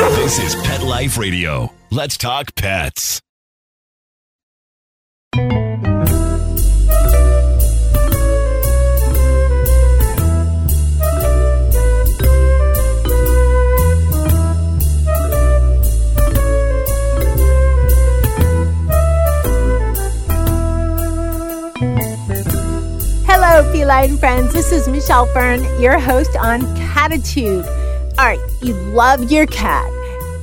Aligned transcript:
This 0.00 0.38
is 0.38 0.54
Pet 0.62 0.82
Life 0.82 1.18
Radio. 1.18 1.70
Let's 1.90 2.16
talk 2.16 2.54
pets. 2.54 3.20
Hello, 23.26 23.70
feline 23.70 24.16
friends. 24.16 24.54
This 24.54 24.72
is 24.72 24.88
Michelle 24.88 25.26
Fern, 25.26 25.62
your 25.78 25.98
host 25.98 26.34
on 26.36 26.62
Catitude. 26.76 27.89
All 28.20 28.26
right, 28.26 28.38
you 28.60 28.74
love 28.74 29.32
your 29.32 29.46
cat. 29.46 29.90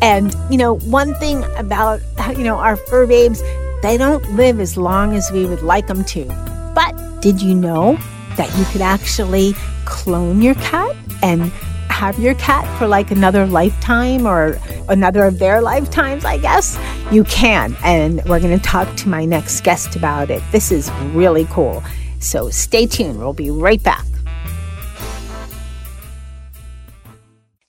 And, 0.01 0.35
you 0.49 0.57
know, 0.57 0.79
one 0.79 1.13
thing 1.13 1.43
about, 1.57 2.01
you 2.29 2.43
know, 2.43 2.55
our 2.57 2.75
fur 2.75 3.05
babes, 3.05 3.39
they 3.83 3.97
don't 3.97 4.27
live 4.33 4.59
as 4.59 4.77
long 4.77 5.13
as 5.13 5.31
we 5.31 5.45
would 5.45 5.61
like 5.61 5.85
them 5.85 6.03
to. 6.05 6.25
But 6.73 7.21
did 7.21 7.39
you 7.39 7.53
know 7.53 7.99
that 8.35 8.51
you 8.57 8.65
could 8.65 8.81
actually 8.81 9.53
clone 9.85 10.41
your 10.41 10.55
cat 10.55 10.95
and 11.21 11.51
have 11.91 12.17
your 12.17 12.33
cat 12.33 12.65
for 12.79 12.87
like 12.87 13.11
another 13.11 13.45
lifetime 13.45 14.25
or 14.25 14.59
another 14.89 15.25
of 15.25 15.37
their 15.37 15.61
lifetimes, 15.61 16.25
I 16.25 16.39
guess? 16.39 16.79
You 17.11 17.25
can. 17.25 17.77
And 17.83 18.25
we're 18.25 18.39
going 18.39 18.57
to 18.57 18.65
talk 18.65 18.91
to 18.97 19.07
my 19.07 19.23
next 19.23 19.61
guest 19.61 19.95
about 19.95 20.31
it. 20.31 20.41
This 20.51 20.71
is 20.71 20.89
really 21.13 21.45
cool. 21.51 21.83
So 22.17 22.49
stay 22.49 22.87
tuned. 22.87 23.19
We'll 23.19 23.33
be 23.33 23.51
right 23.51 23.83
back. 23.83 24.03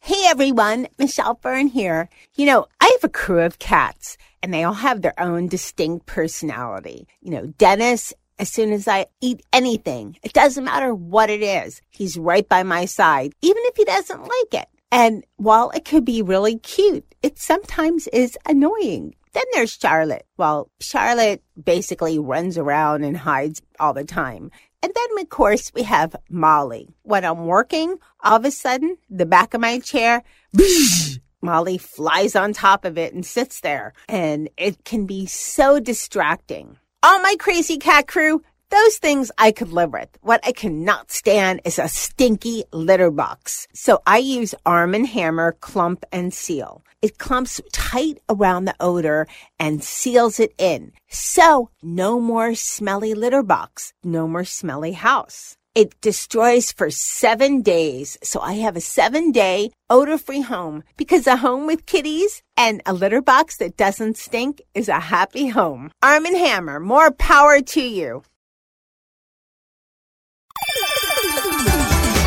Hey 0.08 0.24
everyone, 0.24 0.88
Michelle 0.98 1.34
Fern 1.34 1.66
here. 1.66 2.08
You 2.34 2.46
know, 2.46 2.66
I 2.80 2.96
have 2.96 3.04
a 3.04 3.12
crew 3.12 3.40
of 3.40 3.58
cats 3.58 4.16
and 4.42 4.54
they 4.54 4.64
all 4.64 4.72
have 4.72 5.02
their 5.02 5.12
own 5.20 5.48
distinct 5.48 6.06
personality. 6.06 7.06
You 7.20 7.32
know, 7.32 7.46
Dennis, 7.58 8.14
as 8.38 8.48
soon 8.48 8.72
as 8.72 8.88
I 8.88 9.04
eat 9.20 9.42
anything, 9.52 10.16
it 10.22 10.32
doesn't 10.32 10.64
matter 10.64 10.94
what 10.94 11.28
it 11.28 11.42
is, 11.42 11.82
he's 11.90 12.16
right 12.16 12.48
by 12.48 12.62
my 12.62 12.86
side, 12.86 13.34
even 13.42 13.62
if 13.66 13.76
he 13.76 13.84
doesn't 13.84 14.22
like 14.22 14.62
it. 14.62 14.68
And 14.90 15.26
while 15.36 15.68
it 15.72 15.84
could 15.84 16.06
be 16.06 16.22
really 16.22 16.58
cute, 16.58 17.04
it 17.22 17.38
sometimes 17.38 18.06
is 18.06 18.38
annoying. 18.46 19.14
Then 19.38 19.46
there's 19.52 19.78
Charlotte. 19.80 20.26
Well, 20.36 20.68
Charlotte 20.80 21.44
basically 21.62 22.18
runs 22.18 22.58
around 22.58 23.04
and 23.04 23.16
hides 23.16 23.62
all 23.78 23.92
the 23.92 24.02
time. 24.02 24.50
And 24.82 24.92
then, 24.92 25.22
of 25.22 25.28
course, 25.28 25.70
we 25.72 25.84
have 25.84 26.16
Molly. 26.28 26.88
When 27.04 27.24
I'm 27.24 27.46
working, 27.46 27.98
all 28.24 28.38
of 28.38 28.44
a 28.44 28.50
sudden, 28.50 28.96
the 29.08 29.26
back 29.26 29.54
of 29.54 29.60
my 29.60 29.78
chair, 29.78 30.24
Molly 31.40 31.78
flies 31.78 32.34
on 32.34 32.52
top 32.52 32.84
of 32.84 32.98
it 32.98 33.14
and 33.14 33.24
sits 33.24 33.60
there. 33.60 33.92
And 34.08 34.48
it 34.56 34.84
can 34.84 35.06
be 35.06 35.26
so 35.26 35.78
distracting. 35.78 36.76
All 37.04 37.22
my 37.22 37.36
crazy 37.38 37.76
cat 37.76 38.08
crew, 38.08 38.42
those 38.70 38.98
things 38.98 39.30
I 39.38 39.52
could 39.52 39.72
live 39.72 39.92
with. 39.92 40.08
What 40.20 40.40
I 40.44 40.52
cannot 40.52 41.10
stand 41.10 41.60
is 41.64 41.78
a 41.78 41.88
stinky 41.88 42.64
litter 42.72 43.10
box. 43.10 43.66
So 43.72 44.00
I 44.06 44.18
use 44.18 44.54
Arm 44.66 44.92
& 44.92 45.04
Hammer 45.04 45.52
Clump 45.52 46.04
and 46.12 46.32
Seal. 46.32 46.82
It 47.00 47.18
clumps 47.18 47.60
tight 47.72 48.18
around 48.28 48.64
the 48.64 48.74
odor 48.80 49.26
and 49.58 49.84
seals 49.84 50.40
it 50.40 50.52
in. 50.58 50.92
So 51.08 51.70
no 51.82 52.20
more 52.20 52.54
smelly 52.54 53.14
litter 53.14 53.42
box, 53.42 53.92
no 54.02 54.26
more 54.26 54.44
smelly 54.44 54.92
house. 54.92 55.56
It 55.74 56.00
destroys 56.00 56.72
for 56.72 56.90
seven 56.90 57.62
days. 57.62 58.18
So 58.24 58.40
I 58.40 58.54
have 58.54 58.76
a 58.76 58.80
seven 58.80 59.30
day 59.30 59.70
odor 59.88 60.18
free 60.18 60.40
home 60.40 60.82
because 60.96 61.28
a 61.28 61.36
home 61.36 61.66
with 61.66 61.86
kitties 61.86 62.42
and 62.56 62.82
a 62.84 62.92
litter 62.92 63.22
box 63.22 63.58
that 63.58 63.76
doesn't 63.76 64.16
stink 64.16 64.60
is 64.74 64.88
a 64.88 64.98
happy 64.98 65.46
home. 65.46 65.92
Arm 66.02 66.24
& 66.24 66.34
Hammer, 66.34 66.80
more 66.80 67.12
power 67.12 67.60
to 67.60 67.80
you. 67.80 68.24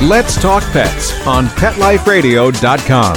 Let's 0.01 0.41
Talk 0.41 0.63
Pets 0.71 1.27
on 1.27 1.45
PetLifeRadio.com. 1.45 3.15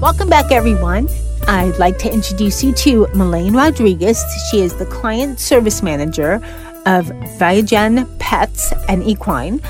Welcome 0.00 0.28
back, 0.28 0.50
everyone. 0.50 1.08
I'd 1.46 1.78
like 1.78 1.96
to 1.98 2.12
introduce 2.12 2.64
you 2.64 2.72
to 2.72 3.06
Melaine 3.14 3.54
Rodriguez. 3.54 4.20
She 4.50 4.60
is 4.62 4.74
the 4.74 4.86
client 4.86 5.38
service 5.38 5.80
manager 5.80 6.42
of 6.86 7.06
Viagen 7.38 8.18
Pets 8.18 8.72
and 8.88 9.04
Equine, 9.04 9.60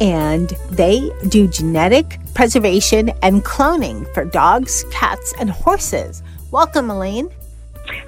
and 0.00 0.50
they 0.70 1.10
do 1.28 1.48
genetic 1.48 2.18
preservation 2.34 3.10
and 3.22 3.44
cloning 3.44 4.12
for 4.12 4.24
dogs, 4.24 4.84
cats, 4.90 5.32
and 5.38 5.50
horses. 5.50 6.22
Welcome, 6.50 6.90
Elaine. 6.90 7.30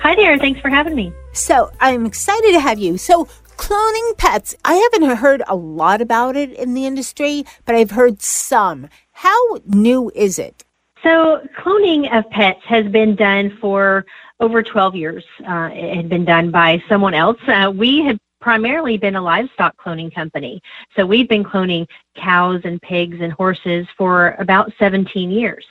Hi 0.00 0.14
there. 0.14 0.38
Thanks 0.38 0.60
for 0.60 0.68
having 0.68 0.94
me. 0.94 1.12
So 1.32 1.70
I'm 1.80 2.06
excited 2.06 2.52
to 2.52 2.60
have 2.60 2.78
you. 2.78 2.98
So 2.98 3.26
cloning 3.56 4.16
pets, 4.16 4.54
I 4.64 4.74
haven't 4.74 5.16
heard 5.16 5.42
a 5.48 5.56
lot 5.56 6.00
about 6.00 6.36
it 6.36 6.52
in 6.52 6.74
the 6.74 6.86
industry, 6.86 7.44
but 7.64 7.74
I've 7.74 7.92
heard 7.92 8.22
some. 8.22 8.88
How 9.12 9.58
new 9.66 10.10
is 10.14 10.38
it? 10.38 10.64
So 11.02 11.46
cloning 11.58 12.16
of 12.16 12.28
pets 12.30 12.60
has 12.64 12.86
been 12.86 13.14
done 13.14 13.56
for 13.60 14.04
over 14.40 14.62
12 14.62 14.94
years. 14.94 15.24
Uh, 15.46 15.70
it 15.72 15.96
had 15.96 16.08
been 16.08 16.24
done 16.24 16.50
by 16.50 16.82
someone 16.88 17.14
else. 17.14 17.38
Uh, 17.46 17.72
we 17.74 18.00
had 18.00 18.18
primarily 18.40 18.96
been 18.96 19.16
a 19.16 19.22
livestock 19.22 19.76
cloning 19.76 20.14
company. 20.14 20.60
So 20.96 21.04
we've 21.04 21.28
been 21.28 21.44
cloning 21.44 21.86
cows 22.16 22.60
and 22.64 22.80
pigs 22.80 23.18
and 23.20 23.32
horses 23.32 23.86
for 23.96 24.36
about 24.38 24.72
17 24.78 25.30
years. 25.30 25.64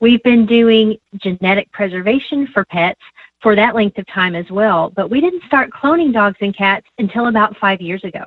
We've 0.00 0.22
been 0.22 0.46
doing 0.46 0.96
genetic 1.16 1.70
preservation 1.72 2.46
for 2.48 2.64
pets 2.64 3.00
for 3.40 3.54
that 3.54 3.74
length 3.74 3.98
of 3.98 4.06
time 4.08 4.34
as 4.34 4.50
well, 4.50 4.90
but 4.90 5.10
we 5.10 5.20
didn't 5.20 5.44
start 5.44 5.70
cloning 5.70 6.12
dogs 6.12 6.38
and 6.40 6.56
cats 6.56 6.86
until 6.98 7.28
about 7.28 7.56
five 7.56 7.80
years 7.80 8.02
ago. 8.04 8.24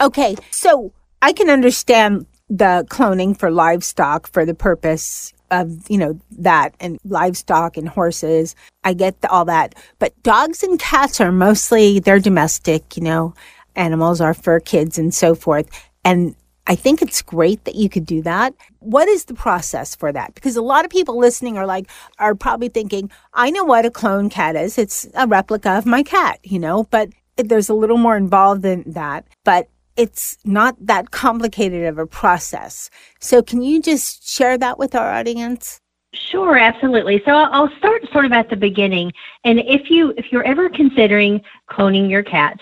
Okay, 0.00 0.36
so 0.50 0.92
I 1.20 1.32
can 1.32 1.50
understand 1.50 2.26
the 2.48 2.86
cloning 2.88 3.36
for 3.36 3.50
livestock 3.50 4.28
for 4.28 4.44
the 4.44 4.54
purpose 4.54 5.33
of 5.50 5.88
you 5.88 5.98
know 5.98 6.18
that 6.38 6.74
and 6.80 6.98
livestock 7.04 7.76
and 7.76 7.88
horses. 7.88 8.54
I 8.82 8.94
get 8.94 9.20
the, 9.20 9.30
all 9.30 9.44
that. 9.46 9.74
But 9.98 10.20
dogs 10.22 10.62
and 10.62 10.78
cats 10.78 11.20
are 11.20 11.32
mostly 11.32 11.98
they're 12.00 12.20
domestic 12.20 12.96
you 12.96 13.02
know 13.02 13.34
animals 13.76 14.20
are 14.20 14.34
for 14.34 14.60
kids 14.60 14.98
and 14.98 15.14
so 15.14 15.34
forth. 15.34 15.68
And 16.04 16.34
i 16.66 16.74
think 16.74 17.02
it's 17.02 17.20
great 17.20 17.64
that 17.64 17.74
you 17.74 17.88
could 17.88 18.06
do 18.06 18.22
that. 18.22 18.54
What 18.80 19.08
is 19.08 19.24
the 19.24 19.34
process 19.34 19.94
for 19.94 20.12
that? 20.12 20.34
Because 20.34 20.56
a 20.56 20.62
lot 20.62 20.84
of 20.84 20.90
people 20.90 21.18
listening 21.18 21.58
are 21.58 21.66
like 21.66 21.90
are 22.18 22.34
probably 22.34 22.68
thinking 22.68 23.10
i 23.34 23.50
know 23.50 23.64
what 23.64 23.86
a 23.86 23.90
clone 23.90 24.30
cat 24.30 24.56
is. 24.56 24.78
It's 24.78 25.06
a 25.14 25.26
replica 25.26 25.72
of 25.78 25.86
my 25.86 26.02
cat 26.02 26.38
you 26.42 26.58
know? 26.58 26.84
But 26.84 27.10
there's 27.36 27.68
a 27.68 27.74
little 27.74 27.96
more 27.98 28.16
involved 28.16 28.62
than 28.62 28.84
that. 28.92 29.26
But 29.44 29.68
it's 29.96 30.38
not 30.44 30.76
that 30.80 31.10
complicated 31.10 31.84
of 31.84 31.98
a 31.98 32.06
process. 32.06 32.90
So 33.20 33.42
can 33.42 33.62
you 33.62 33.80
just 33.80 34.28
share 34.28 34.58
that 34.58 34.78
with 34.78 34.94
our 34.94 35.12
audience? 35.12 35.80
Sure, 36.14 36.56
absolutely. 36.56 37.20
So 37.24 37.32
I'll 37.32 37.70
start 37.78 38.02
sort 38.12 38.24
of 38.24 38.32
at 38.32 38.48
the 38.48 38.56
beginning. 38.56 39.12
And 39.44 39.58
if 39.60 39.90
you 39.90 40.14
if 40.16 40.26
you're 40.30 40.44
ever 40.44 40.68
considering 40.68 41.40
cloning 41.70 42.08
your 42.08 42.22
cat, 42.22 42.58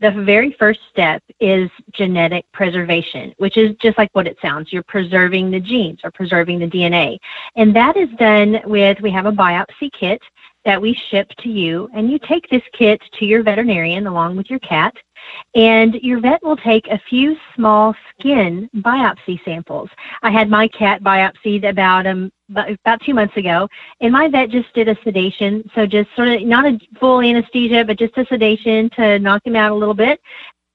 the 0.00 0.10
very 0.10 0.54
first 0.58 0.80
step 0.90 1.22
is 1.40 1.70
genetic 1.92 2.44
preservation, 2.52 3.32
which 3.38 3.56
is 3.56 3.74
just 3.80 3.96
like 3.96 4.10
what 4.12 4.26
it 4.26 4.36
sounds. 4.42 4.72
You're 4.72 4.82
preserving 4.82 5.50
the 5.50 5.60
genes 5.60 6.00
or 6.04 6.10
preserving 6.10 6.58
the 6.58 6.66
DNA. 6.66 7.18
And 7.54 7.74
that 7.74 7.96
is 7.96 8.08
done 8.18 8.60
with 8.64 9.00
we 9.00 9.10
have 9.10 9.26
a 9.26 9.32
biopsy 9.32 9.90
kit 9.92 10.20
that 10.66 10.80
we 10.80 10.92
ship 11.10 11.30
to 11.38 11.48
you 11.48 11.88
and 11.94 12.10
you 12.10 12.18
take 12.18 12.46
this 12.50 12.62
kit 12.76 13.00
to 13.14 13.24
your 13.24 13.42
veterinarian 13.42 14.06
along 14.06 14.36
with 14.36 14.50
your 14.50 14.58
cat 14.58 14.94
and 15.54 15.94
your 16.02 16.20
vet 16.20 16.42
will 16.42 16.56
take 16.56 16.86
a 16.88 17.00
few 17.08 17.36
small 17.54 17.94
skin 18.10 18.68
biopsy 18.76 19.42
samples. 19.44 19.88
I 20.22 20.30
had 20.30 20.50
my 20.50 20.68
cat 20.68 21.02
biopsied 21.02 21.68
about 21.68 22.06
um 22.06 22.30
about 22.48 23.00
two 23.04 23.14
months 23.14 23.36
ago, 23.36 23.68
and 24.00 24.12
my 24.12 24.28
vet 24.28 24.50
just 24.50 24.72
did 24.72 24.88
a 24.88 24.96
sedation, 25.02 25.68
so 25.74 25.84
just 25.84 26.08
sort 26.14 26.28
of 26.28 26.42
not 26.42 26.64
a 26.64 26.78
full 27.00 27.20
anesthesia, 27.20 27.84
but 27.84 27.98
just 27.98 28.16
a 28.18 28.26
sedation 28.26 28.88
to 28.90 29.18
knock 29.18 29.44
him 29.44 29.56
out 29.56 29.72
a 29.72 29.74
little 29.74 29.94
bit. 29.94 30.20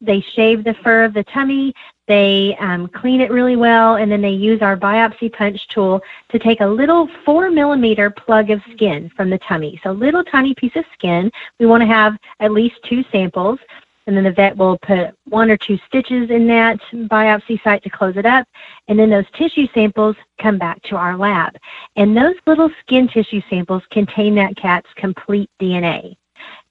They 0.02 0.24
shave 0.36 0.64
the 0.64 0.76
fur 0.84 1.06
of 1.06 1.14
the 1.14 1.24
tummy, 1.26 1.74
they 2.08 2.56
um, 2.60 2.88
clean 2.88 3.22
it 3.22 3.32
really 3.32 3.56
well, 3.56 3.96
and 3.96 4.12
then 4.12 4.22
they 4.22 4.32
use 4.32 4.62
our 4.62 4.76
biopsy 4.76 5.32
punch 5.32 5.68
tool 5.68 6.02
to 6.30 6.40
take 6.40 6.62
a 6.62 6.68
little 6.68 7.08
four 7.26 7.50
millimeter 7.50 8.10
plug 8.10 8.50
of 8.50 8.62
skin 8.74 9.10
from 9.16 9.30
the 9.30 9.38
tummy. 9.40 9.80
So, 9.84 9.92
little 9.92 10.24
tiny 10.24 10.54
piece 10.56 10.76
of 10.76 10.86
skin. 10.94 11.32
We 11.60 11.66
want 11.66 11.82
to 11.82 11.88
have 11.88 12.18
at 12.40 12.52
least 12.52 12.76
two 12.84 13.04
samples 13.12 13.60
and 14.08 14.18
then 14.18 14.24
the 14.24 14.32
vet 14.32 14.58
will 14.58 14.78
put 14.80 15.16
one 15.26 15.50
or 15.50 15.58
two 15.58 15.78
stitches 15.88 16.30
in 16.30 16.48
that 16.48 16.80
biopsy 16.92 17.62
site 17.64 17.84
to 17.84 17.90
close 17.90 18.18
it 18.18 18.26
up, 18.26 18.48
and 18.88 18.98
then 18.98 19.10
those 19.10 19.30
tissue 19.34 19.68
samples 19.74 20.16
come 20.40 20.58
back 20.58 20.82
to 20.84 20.96
our 20.96 21.16
lab. 21.16 21.56
And 21.96 22.16
those 22.16 22.36
little 22.46 22.70
skin 22.82 23.08
tissue 23.08 23.42
samples 23.50 23.84
contain 23.92 24.36
that 24.36 24.56
cat's 24.56 24.90
complete 24.96 25.50
DNA. 25.62 26.18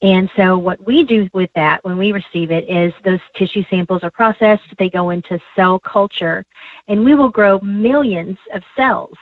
And 0.03 0.31
so 0.35 0.57
what 0.57 0.85
we 0.87 1.05
do 1.05 1.29
with 1.35 1.51
that 1.55 1.85
when 1.85 1.99
we 1.99 2.13
receive 2.13 2.51
it 2.51 2.69
is 2.71 2.93
those 3.05 3.21
tissue 3.35 3.65
samples 3.69 4.03
are 4.03 4.11
processed, 4.11 4.65
they 4.79 4.89
go 4.89 5.11
into 5.11 5.39
cell 5.55 5.79
culture, 5.79 6.45
and 6.89 7.05
we 7.05 7.15
will 7.15 7.29
grow 7.29 7.61
millions 7.61 8.39
of 8.55 8.63
cells 8.77 9.17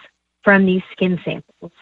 from 0.44 0.64
these 0.64 0.82
skin 0.92 1.20
samples. 1.24 1.72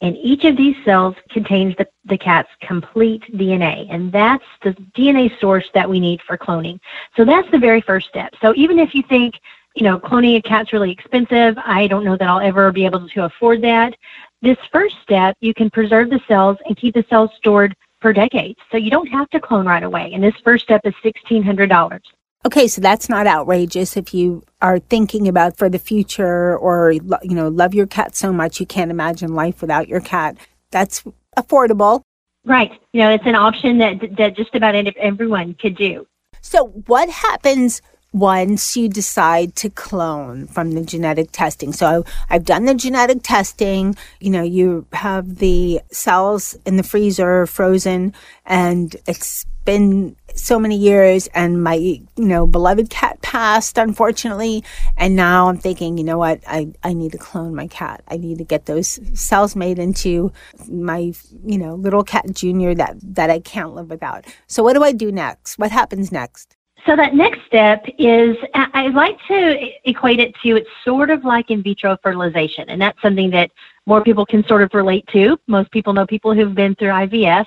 And 0.00 0.16
each 0.16 0.44
of 0.44 0.56
these 0.56 0.76
cells 0.84 1.14
contains 1.30 1.76
the, 1.76 1.86
the 2.06 2.18
cat's 2.18 2.48
complete 2.60 3.22
DNA. 3.34 3.86
And 3.90 4.10
that's 4.10 4.44
the 4.62 4.72
DNA 4.96 5.38
source 5.40 5.68
that 5.74 5.88
we 5.88 6.00
need 6.00 6.20
for 6.22 6.36
cloning. 6.36 6.80
So 7.16 7.24
that's 7.24 7.50
the 7.50 7.58
very 7.58 7.80
first 7.80 8.08
step. 8.08 8.34
So 8.40 8.54
even 8.56 8.78
if 8.78 8.94
you 8.94 9.02
think, 9.02 9.34
you 9.74 9.84
know, 9.84 9.98
cloning 9.98 10.36
a 10.36 10.42
cat's 10.42 10.72
really 10.72 10.90
expensive, 10.90 11.56
I 11.58 11.86
don't 11.86 12.04
know 12.04 12.16
that 12.16 12.28
I'll 12.28 12.40
ever 12.40 12.72
be 12.72 12.84
able 12.84 13.08
to 13.08 13.24
afford 13.24 13.62
that. 13.62 13.94
This 14.42 14.58
first 14.72 14.96
step, 15.02 15.36
you 15.40 15.54
can 15.54 15.70
preserve 15.70 16.10
the 16.10 16.20
cells 16.26 16.58
and 16.66 16.76
keep 16.76 16.94
the 16.94 17.04
cells 17.08 17.30
stored 17.36 17.76
for 18.06 18.12
decades. 18.12 18.56
So 18.70 18.76
you 18.76 18.88
don't 18.88 19.08
have 19.08 19.28
to 19.30 19.40
clone 19.40 19.66
right 19.66 19.82
away. 19.82 20.12
And 20.14 20.22
this 20.22 20.34
first 20.44 20.62
step 20.62 20.82
is 20.84 20.94
$1,600. 21.04 22.00
Okay, 22.44 22.68
so 22.68 22.80
that's 22.80 23.08
not 23.08 23.26
outrageous 23.26 23.96
if 23.96 24.14
you 24.14 24.44
are 24.62 24.78
thinking 24.78 25.26
about 25.26 25.56
for 25.56 25.68
the 25.68 25.80
future 25.80 26.56
or 26.56 26.92
you 26.92 27.34
know 27.34 27.48
love 27.48 27.74
your 27.74 27.88
cat 27.88 28.14
so 28.14 28.32
much 28.32 28.60
you 28.60 28.66
can't 28.66 28.92
imagine 28.92 29.34
life 29.34 29.60
without 29.60 29.88
your 29.88 30.00
cat. 30.00 30.36
That's 30.70 31.02
affordable. 31.36 32.02
Right. 32.44 32.70
You 32.92 33.00
know, 33.00 33.10
it's 33.10 33.26
an 33.26 33.34
option 33.34 33.78
that 33.78 33.98
that 34.18 34.36
just 34.36 34.54
about 34.54 34.76
everyone 34.96 35.54
could 35.54 35.76
do. 35.76 36.06
So, 36.42 36.66
what 36.86 37.10
happens 37.10 37.82
once 38.16 38.78
you 38.78 38.88
decide 38.88 39.54
to 39.54 39.68
clone 39.68 40.46
from 40.46 40.70
the 40.70 40.80
genetic 40.80 41.30
testing. 41.32 41.70
So 41.70 42.02
I've 42.30 42.46
done 42.46 42.64
the 42.64 42.74
genetic 42.74 43.18
testing. 43.22 43.94
You 44.20 44.30
know, 44.30 44.42
you 44.42 44.86
have 44.94 45.36
the 45.36 45.82
cells 45.92 46.56
in 46.64 46.78
the 46.78 46.82
freezer 46.82 47.46
frozen 47.46 48.14
and 48.46 48.96
it's 49.06 49.44
been 49.66 50.16
so 50.34 50.58
many 50.58 50.78
years 50.78 51.26
and 51.34 51.62
my, 51.62 51.74
you 51.74 52.06
know, 52.16 52.46
beloved 52.46 52.88
cat 52.88 53.20
passed, 53.20 53.76
unfortunately. 53.76 54.64
And 54.96 55.14
now 55.14 55.48
I'm 55.48 55.58
thinking, 55.58 55.98
you 55.98 56.04
know 56.04 56.16
what? 56.16 56.40
I, 56.46 56.72
I 56.82 56.94
need 56.94 57.12
to 57.12 57.18
clone 57.18 57.54
my 57.54 57.66
cat. 57.66 58.02
I 58.08 58.16
need 58.16 58.38
to 58.38 58.44
get 58.44 58.64
those 58.64 58.98
cells 59.12 59.54
made 59.54 59.78
into 59.78 60.32
my, 60.70 61.12
you 61.44 61.58
know, 61.58 61.74
little 61.74 62.02
cat 62.02 62.24
junior 62.32 62.74
that, 62.76 62.96
that 63.02 63.28
I 63.28 63.40
can't 63.40 63.74
live 63.74 63.90
without. 63.90 64.24
So 64.46 64.62
what 64.62 64.72
do 64.72 64.82
I 64.82 64.92
do 64.92 65.12
next? 65.12 65.58
What 65.58 65.70
happens 65.70 66.10
next? 66.10 66.56
So 66.86 66.94
that 66.94 67.14
next 67.14 67.40
step 67.46 67.84
is, 67.98 68.36
I 68.54 68.86
like 68.88 69.18
to 69.26 69.68
equate 69.90 70.20
it 70.20 70.32
to, 70.44 70.56
it's 70.56 70.70
sort 70.84 71.10
of 71.10 71.24
like 71.24 71.50
in 71.50 71.60
vitro 71.60 71.96
fertilization, 72.00 72.70
and 72.70 72.80
that's 72.80 73.00
something 73.02 73.28
that 73.30 73.50
more 73.86 74.04
people 74.04 74.24
can 74.24 74.46
sort 74.46 74.62
of 74.62 74.70
relate 74.72 75.04
to. 75.08 75.36
Most 75.48 75.72
people 75.72 75.92
know 75.92 76.06
people 76.06 76.32
who've 76.32 76.54
been 76.54 76.76
through 76.76 76.90
IVF. 76.90 77.44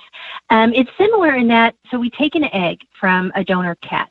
Um, 0.50 0.74
it's 0.74 0.90
similar 0.98 1.36
in 1.36 1.48
that, 1.48 1.74
so 1.90 1.98
we 1.98 2.10
take 2.10 2.34
an 2.34 2.52
egg 2.52 2.80
from 2.98 3.32
a 3.34 3.42
donor 3.42 3.76
cat, 3.76 4.10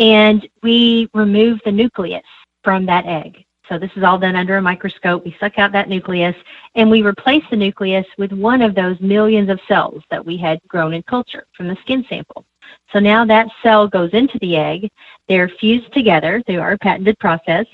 and 0.00 0.48
we 0.64 1.08
remove 1.14 1.60
the 1.64 1.70
nucleus 1.70 2.24
from 2.64 2.86
that 2.86 3.06
egg. 3.06 3.44
So 3.68 3.78
this 3.78 3.90
is 3.94 4.02
all 4.02 4.18
done 4.18 4.34
under 4.34 4.56
a 4.56 4.62
microscope. 4.62 5.24
We 5.24 5.36
suck 5.38 5.58
out 5.58 5.72
that 5.72 5.88
nucleus 5.88 6.36
and 6.76 6.88
we 6.88 7.02
replace 7.02 7.42
the 7.50 7.56
nucleus 7.56 8.06
with 8.16 8.32
one 8.32 8.62
of 8.62 8.76
those 8.76 8.98
millions 9.00 9.50
of 9.50 9.58
cells 9.66 10.04
that 10.08 10.24
we 10.24 10.36
had 10.36 10.60
grown 10.68 10.94
in 10.94 11.02
culture 11.02 11.46
from 11.56 11.66
the 11.66 11.76
skin 11.82 12.06
sample. 12.08 12.44
So 12.92 12.98
now 12.98 13.24
that 13.24 13.48
cell 13.62 13.88
goes 13.88 14.10
into 14.12 14.38
the 14.40 14.56
egg, 14.56 14.90
they're 15.28 15.48
fused 15.48 15.92
together 15.92 16.42
through 16.46 16.60
our 16.60 16.78
patented 16.78 17.18
process, 17.18 17.66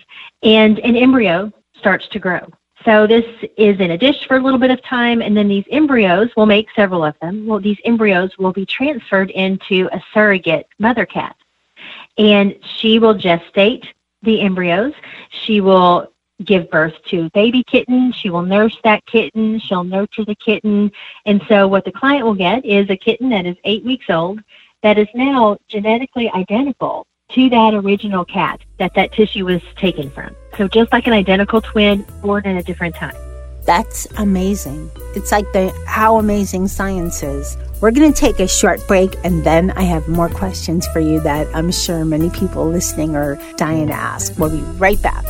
and 0.43 0.79
an 0.81 0.97
embryo 0.97 1.53
starts 1.77 2.09
to 2.09 2.19
grow. 2.19 2.49
So 2.85 3.07
this 3.07 3.25
is 3.57 3.79
in 3.79 3.93
a 3.93 3.99
dish 3.99 4.27
for 4.27 4.37
a 4.37 4.43
little 4.43 4.59
bit 4.59 4.71
of 4.71 4.83
time, 4.83 5.23
and 5.23 5.37
then 5.37 5.49
these 5.49 5.65
embryos, 5.71 6.31
we'll 6.37 6.47
make 6.47 6.69
several 6.75 7.05
of 7.05 7.15
them. 7.21 7.47
Well, 7.47 7.61
these 7.61 7.79
embryos 7.85 8.37
will 8.39 8.53
be 8.53 8.67
transferred 8.67 9.31
into 9.31 9.89
a 9.93 10.03
surrogate 10.13 10.67
mother 10.79 11.07
cat, 11.07 11.37
and 12.19 12.57
she 12.79 12.99
will 12.99 13.15
gestate 13.15 13.87
the 14.23 14.41
embryos. 14.41 14.95
She 15.31 15.61
will 15.61 16.13
give 16.45 16.71
birth 16.71 16.95
to 17.09 17.31
baby 17.35 17.63
kitten. 17.65 18.13
She 18.13 18.31
will 18.31 18.43
nurse 18.43 18.77
that 18.83 19.05
kitten. 19.07 19.61
She'll 19.61 19.85
nurture 19.85 20.25
the 20.25 20.35
kitten. 20.35 20.91
And 21.27 21.41
so 21.49 21.69
what 21.69 21.85
the 21.85 21.93
client 21.93 22.25
will 22.25 22.35
get 22.35 22.65
is 22.65 22.91
a 22.91 22.97
kitten 22.97 23.29
that 23.31 23.47
is 23.47 23.57
eight 23.65 23.85
weeks 23.85 24.07
old 24.09 24.41
that 24.83 24.99
is 24.99 25.09
now 25.15 25.57
genetically 25.69 26.31
identical 26.31 27.07
to 27.31 27.49
that 27.49 27.75
original 27.75 28.25
cat 28.25 28.61
that 28.79 28.95
that 28.95 29.13
tissue 29.13 29.47
was 29.47 29.63
taken 29.77 30.11
from. 30.11 30.35
So 30.57 30.69
just 30.69 30.93
like 30.93 31.07
an 31.07 31.13
identical 31.13 31.61
twin, 31.61 32.05
born 32.21 32.47
in 32.47 32.57
a 32.57 32.63
different 32.63 32.95
time. 32.95 33.17
That's 33.65 34.07
amazing. 34.19 34.91
It's 35.15 35.31
like 35.31 35.51
the 35.53 35.73
how 35.87 36.19
amazing 36.19 36.69
science 36.69 37.23
is. 37.23 37.57
We're 37.81 37.93
going 37.93 38.13
to 38.13 38.19
take 38.19 38.41
a 38.41 38.49
short 38.49 38.87
break 38.87 39.17
and 39.25 39.45
then 39.45 39.71
I 39.73 39.83
have 39.83 40.09
more 40.09 40.29
questions 40.29 40.87
for 40.89 41.01
you 41.01 41.21
that 41.21 41.47
I'm 41.55 41.71
sure 41.71 42.05
many 42.05 42.29
people 42.31 42.69
listening 42.69 43.17
are 43.17 43.39
dying 43.57 43.87
to 43.89 43.95
ask. 43.95 44.37
We'll 44.39 44.51
be 44.51 44.63
right 44.79 45.01
back. 45.01 45.25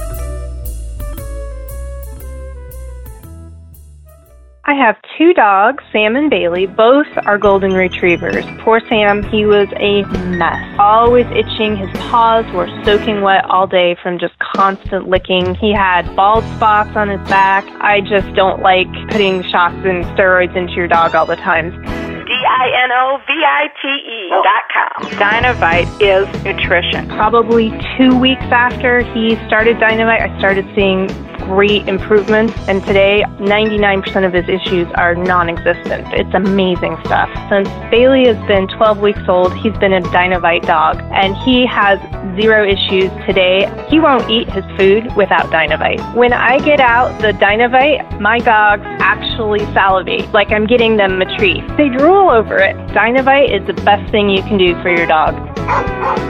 I 4.65 4.75
have 4.75 4.97
two 5.19 5.35
dogs, 5.35 5.83
Sam 5.91 6.15
and 6.15 6.31
Bailey. 6.31 6.67
Both 6.67 7.09
are 7.27 7.37
golden 7.37 7.73
retrievers. 7.73 8.45
Poor 8.61 8.81
Sam, 8.89 9.25
he 9.25 9.45
was 9.45 9.67
a 9.77 10.03
mess. 10.37 10.77
Always 10.79 11.27
itching. 11.27 11.77
His 11.77 11.91
paws 11.99 12.45
were 12.55 12.69
soaking 12.85 13.23
wet 13.23 13.45
all 13.47 13.67
day 13.67 13.97
from 14.01 14.21
just 14.21 14.35
constant 14.39 15.09
licking. 15.09 15.57
He 15.57 15.73
had 15.73 16.15
bald 16.15 16.45
spots 16.57 16.91
on 16.95 17.09
his 17.09 17.21
back. 17.29 17.65
I 17.81 18.03
just 18.03 18.33
don't 18.37 18.63
like 18.63 18.87
putting 19.11 19.43
shots 19.43 19.75
and 19.85 20.05
steroids 20.17 20.55
into 20.57 20.75
your 20.75 20.87
dog 20.87 21.17
all 21.17 21.27
the 21.27 21.35
time. 21.35 22.12
D-I-N-O-V-I-T-E 22.33 24.31
oh. 24.33 24.43
dot 24.43 24.65
com. 24.73 24.89
Dinovite 25.21 25.91
is 26.01 26.27
nutrition. 26.45 27.07
Probably 27.09 27.71
two 27.99 28.19
weeks 28.19 28.49
after 28.51 29.01
he 29.13 29.37
started 29.47 29.77
Dinovite, 29.77 30.23
I 30.23 30.39
started 30.39 30.65
seeing 30.75 31.09
great 31.45 31.89
improvements. 31.89 32.55
And 32.69 32.83
today, 32.85 33.25
99% 33.39 34.25
of 34.25 34.33
his 34.33 34.49
issues 34.49 34.89
are 34.95 35.15
non 35.15 35.49
existent. 35.49 36.07
It's 36.15 36.33
amazing 36.35 36.97
stuff. 37.05 37.29
Since 37.51 37.69
Bailey 37.91 38.27
has 38.27 38.39
been 38.47 38.69
12 38.69 39.01
weeks 39.01 39.29
old, 39.29 39.53
he's 39.59 39.77
been 39.79 39.93
a 39.93 40.01
Dinovite 40.01 40.67
dog, 40.67 41.01
and 41.13 41.37
he 41.39 41.67
has 41.67 41.99
zero 42.41 42.67
issues 42.67 43.11
today. 43.27 43.69
He 43.89 44.01
won't 44.01 44.31
eat 44.31 44.49
his 44.51 44.65
food 44.79 45.15
without 45.17 45.51
Dinovite. 45.51 46.01
When 46.15 46.33
I 46.33 46.59
get 46.61 46.81
out 46.81 47.21
the 47.21 47.33
Dinovite, 47.33 48.21
my 48.21 48.39
dogs 48.39 48.85
actually 49.01 49.61
salivate 49.73 50.33
like 50.33 50.51
I'm 50.51 50.67
getting 50.67 50.97
them 50.97 51.21
a 51.21 51.37
treat. 51.37 51.63
They 51.77 51.89
drool 51.89 52.22
over 52.31 52.57
it. 52.59 52.77
Dinovite 52.89 53.51
is 53.51 53.67
the 53.67 53.75
best 53.83 54.11
thing 54.11 54.29
you 54.31 54.43
can 54.43 54.59
do 54.59 54.75
for 54.83 54.91
your 54.91 55.07
dog. 55.07 55.35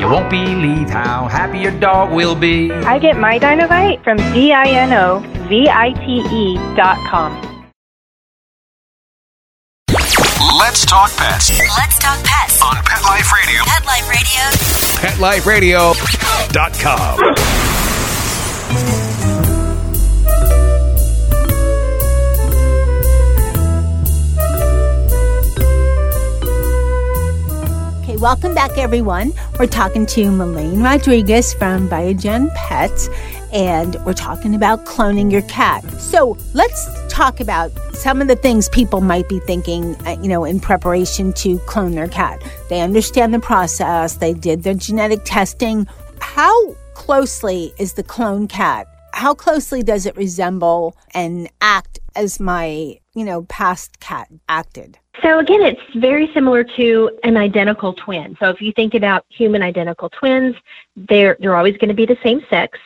You 0.00 0.08
won't 0.08 0.30
believe 0.30 0.90
how 0.90 1.26
happy 1.28 1.58
your 1.58 1.72
dog 1.80 2.12
will 2.12 2.34
be. 2.34 2.70
I 2.72 2.98
get 2.98 3.16
my 3.16 3.38
Dinovite 3.38 4.02
from 4.04 4.16
D-I-N-O-V-I-T-E 4.32 5.16
dot 6.76 6.98
com. 7.08 7.40
Let's 10.58 10.84
talk 10.86 11.10
pets 11.16 11.50
Let's 11.58 11.98
talk 11.98 12.22
pets 12.24 12.62
on 12.62 12.76
Pet 12.84 13.02
Life 13.02 13.32
Radio. 13.32 13.62
Pet 13.64 13.84
Life 15.20 15.46
Radio. 15.46 15.92
PetLifeRadio.com. 16.52 19.01
welcome 28.22 28.54
back, 28.54 28.78
everyone. 28.78 29.32
We're 29.58 29.66
talking 29.66 30.06
to 30.06 30.30
Melaine 30.30 30.80
Rodriguez 30.80 31.52
from 31.54 31.88
Viagen 31.88 32.54
Pets, 32.54 33.08
and 33.52 33.96
we're 34.06 34.12
talking 34.12 34.54
about 34.54 34.84
cloning 34.84 35.32
your 35.32 35.42
cat. 35.42 35.82
So 35.94 36.38
let's 36.54 36.88
talk 37.12 37.40
about 37.40 37.72
some 37.94 38.22
of 38.22 38.28
the 38.28 38.36
things 38.36 38.68
people 38.68 39.00
might 39.00 39.28
be 39.28 39.40
thinking, 39.40 39.96
uh, 40.06 40.16
you 40.22 40.28
know, 40.28 40.44
in 40.44 40.60
preparation 40.60 41.32
to 41.32 41.58
clone 41.66 41.96
their 41.96 42.06
cat. 42.06 42.40
They 42.68 42.80
understand 42.80 43.34
the 43.34 43.40
process, 43.40 44.14
they 44.14 44.34
did 44.34 44.62
their 44.62 44.74
genetic 44.74 45.22
testing. 45.24 45.88
How 46.20 46.74
closely 46.94 47.74
is 47.76 47.94
the 47.94 48.04
clone 48.04 48.46
cat? 48.46 48.86
How 49.14 49.34
closely 49.34 49.82
does 49.82 50.06
it 50.06 50.16
resemble 50.16 50.96
and 51.12 51.50
act 51.60 51.98
as 52.14 52.38
my, 52.38 53.00
you 53.14 53.24
know, 53.24 53.42
past 53.44 54.00
cat 54.00 54.28
acted? 54.48 54.98
So 55.22 55.38
again, 55.38 55.62
it's 55.62 55.80
very 55.96 56.30
similar 56.32 56.64
to 56.76 57.18
an 57.22 57.36
identical 57.36 57.92
twin. 57.92 58.36
So 58.40 58.48
if 58.48 58.60
you 58.60 58.72
think 58.72 58.94
about 58.94 59.24
human 59.28 59.62
identical 59.62 60.08
twins, 60.08 60.56
they're 60.96 61.36
they're 61.38 61.56
always 61.56 61.76
going 61.76 61.88
to 61.88 61.94
be 61.94 62.06
the 62.06 62.18
same 62.22 62.42
sex. 62.48 62.78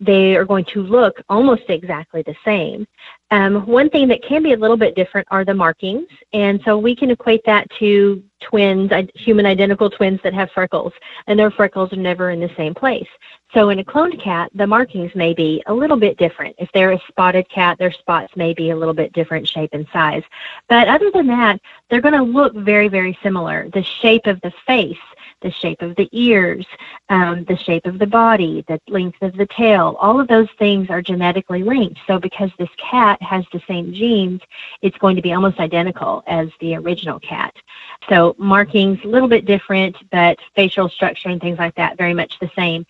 They 0.00 0.36
are 0.36 0.44
going 0.44 0.64
to 0.66 0.82
look 0.82 1.20
almost 1.28 1.62
exactly 1.68 2.22
the 2.22 2.34
same. 2.44 2.86
Um, 3.32 3.64
one 3.64 3.88
thing 3.88 4.08
that 4.08 4.22
can 4.22 4.42
be 4.42 4.52
a 4.52 4.56
little 4.58 4.76
bit 4.76 4.94
different 4.94 5.26
are 5.30 5.42
the 5.42 5.54
markings. 5.54 6.06
And 6.34 6.60
so 6.66 6.76
we 6.76 6.94
can 6.94 7.10
equate 7.10 7.40
that 7.46 7.66
to 7.78 8.22
twins, 8.42 8.92
human 9.14 9.46
identical 9.46 9.88
twins 9.88 10.20
that 10.22 10.34
have 10.34 10.50
freckles, 10.50 10.92
and 11.26 11.38
their 11.38 11.50
freckles 11.50 11.94
are 11.94 11.96
never 11.96 12.30
in 12.30 12.40
the 12.40 12.50
same 12.58 12.74
place. 12.74 13.08
So 13.54 13.70
in 13.70 13.78
a 13.78 13.84
cloned 13.84 14.22
cat, 14.22 14.50
the 14.54 14.66
markings 14.66 15.14
may 15.14 15.32
be 15.32 15.62
a 15.66 15.72
little 15.72 15.96
bit 15.96 16.18
different. 16.18 16.56
If 16.58 16.70
they're 16.72 16.92
a 16.92 17.00
spotted 17.08 17.48
cat, 17.48 17.78
their 17.78 17.92
spots 17.92 18.36
may 18.36 18.52
be 18.52 18.68
a 18.68 18.76
little 18.76 18.94
bit 18.94 19.14
different 19.14 19.48
shape 19.48 19.70
and 19.72 19.86
size. 19.94 20.22
But 20.68 20.88
other 20.88 21.10
than 21.10 21.26
that, 21.28 21.58
they're 21.88 22.02
going 22.02 22.12
to 22.12 22.22
look 22.22 22.54
very, 22.54 22.88
very 22.88 23.18
similar. 23.22 23.70
The 23.72 23.82
shape 23.82 24.26
of 24.26 24.42
the 24.42 24.52
face 24.66 24.96
the 25.42 25.50
shape 25.50 25.82
of 25.82 25.94
the 25.96 26.08
ears, 26.12 26.66
um, 27.08 27.44
the 27.44 27.56
shape 27.56 27.86
of 27.86 27.98
the 27.98 28.06
body, 28.06 28.64
the 28.68 28.80
length 28.88 29.20
of 29.22 29.36
the 29.36 29.46
tail, 29.46 29.96
all 30.00 30.20
of 30.20 30.28
those 30.28 30.48
things 30.58 30.88
are 30.90 31.02
genetically 31.02 31.62
linked. 31.62 32.00
So 32.06 32.18
because 32.18 32.50
this 32.58 32.70
cat 32.78 33.20
has 33.22 33.44
the 33.52 33.60
same 33.66 33.92
genes, 33.92 34.40
it's 34.80 34.96
going 34.98 35.16
to 35.16 35.22
be 35.22 35.32
almost 35.32 35.58
identical 35.58 36.22
as 36.26 36.48
the 36.60 36.76
original 36.76 37.20
cat. 37.20 37.54
So 38.08 38.34
markings 38.38 38.98
a 39.04 39.08
little 39.08 39.28
bit 39.28 39.44
different, 39.44 39.96
but 40.10 40.38
facial 40.54 40.88
structure 40.88 41.28
and 41.28 41.40
things 41.40 41.58
like 41.58 41.74
that 41.76 41.96
very 41.98 42.14
much 42.14 42.38
the 42.38 42.50
same. 42.56 42.86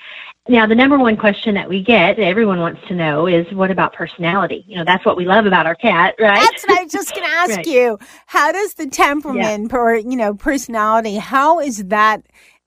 Now, 0.49 0.67
the 0.67 0.75
number 0.75 0.99
one 0.99 1.17
question 1.17 1.55
that 1.55 1.69
we 1.69 1.83
get, 1.85 2.19
everyone 2.19 2.59
wants 2.59 2.81
to 2.89 2.95
know, 2.95 3.29
is 3.29 3.47
what 3.53 3.71
about 3.71 3.93
personality? 3.93 4.65
You 4.67 4.79
know, 4.79 4.85
that's 4.85 5.05
what 5.07 5.17
we 5.17 5.25
love 5.25 5.47
about 5.47 5.67
our 5.67 5.77
cat, 5.77 6.17
right? 6.19 6.35
That's 6.35 6.65
what 6.67 6.81
I 6.81 6.83
was 6.83 6.93
just 6.93 7.15
going 7.15 7.23
to 7.29 7.33
ask 7.33 7.57
right. 7.59 7.67
you. 7.67 7.99
How 8.27 8.51
does 8.51 8.75
the 8.75 8.89
temperament 8.89 9.71
yeah. 9.71 9.79
or, 9.79 9.95
you 9.95 10.17
know, 10.17 10.35
personality, 10.35 11.15
how 11.17 11.61
is 11.61 11.85
that, 11.85 12.25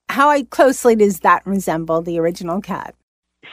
how 0.07 0.41
closely 0.45 0.95
does 0.95 1.19
that 1.21 1.45
resemble 1.45 2.01
the 2.01 2.17
original 2.17 2.61
cat? 2.61 2.95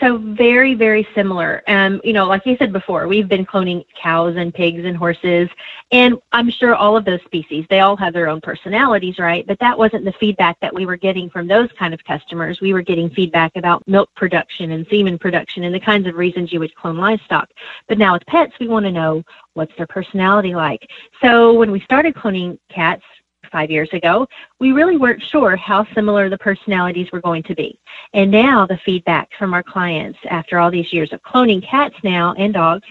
So 0.00 0.18
very, 0.18 0.74
very 0.74 1.06
similar. 1.14 1.62
Um, 1.66 2.00
you 2.04 2.12
know, 2.12 2.26
like 2.26 2.44
you 2.46 2.56
said 2.56 2.72
before, 2.72 3.08
we've 3.08 3.28
been 3.28 3.46
cloning 3.46 3.84
cows 4.00 4.36
and 4.36 4.52
pigs 4.52 4.84
and 4.84 4.96
horses, 4.96 5.48
and 5.90 6.18
I'm 6.32 6.50
sure 6.50 6.74
all 6.74 6.96
of 6.96 7.04
those 7.04 7.20
species, 7.22 7.66
they 7.68 7.80
all 7.80 7.96
have 7.96 8.12
their 8.12 8.28
own 8.28 8.40
personalities, 8.40 9.18
right? 9.18 9.46
But 9.46 9.58
that 9.60 9.76
wasn't 9.76 10.04
the 10.04 10.12
feedback 10.12 10.58
that 10.60 10.74
we 10.74 10.86
were 10.86 10.96
getting 10.96 11.30
from 11.30 11.46
those 11.46 11.70
kind 11.78 11.92
of 11.94 12.02
customers. 12.04 12.60
We 12.60 12.72
were 12.72 12.82
getting 12.82 13.10
feedback 13.10 13.52
about 13.56 13.86
milk 13.86 14.10
production 14.14 14.72
and 14.72 14.86
semen 14.88 15.18
production 15.18 15.64
and 15.64 15.74
the 15.74 15.80
kinds 15.80 16.06
of 16.06 16.14
reasons 16.14 16.52
you 16.52 16.60
would 16.60 16.74
clone 16.74 16.96
livestock. 16.96 17.50
But 17.88 17.98
now 17.98 18.14
with 18.14 18.26
pets, 18.26 18.52
we 18.60 18.68
want 18.68 18.86
to 18.86 18.92
know 18.92 19.22
what's 19.54 19.74
their 19.76 19.86
personality 19.86 20.54
like. 20.54 20.88
So 21.22 21.52
when 21.52 21.70
we 21.70 21.80
started 21.80 22.14
cloning 22.14 22.58
cats, 22.68 23.04
five 23.52 23.70
years 23.70 23.90
ago, 23.92 24.26
we 24.58 24.72
really 24.72 24.96
weren't 24.96 25.22
sure 25.22 25.54
how 25.54 25.86
similar 25.94 26.28
the 26.28 26.38
personalities 26.38 27.12
were 27.12 27.20
going 27.20 27.42
to 27.44 27.54
be. 27.54 27.78
And 28.14 28.30
now 28.30 28.66
the 28.66 28.78
feedback 28.78 29.30
from 29.38 29.54
our 29.54 29.62
clients 29.62 30.18
after 30.30 30.58
all 30.58 30.70
these 30.70 30.92
years 30.92 31.12
of 31.12 31.22
cloning 31.22 31.64
cats 31.64 31.94
now 32.02 32.34
and 32.38 32.54
dogs, 32.54 32.88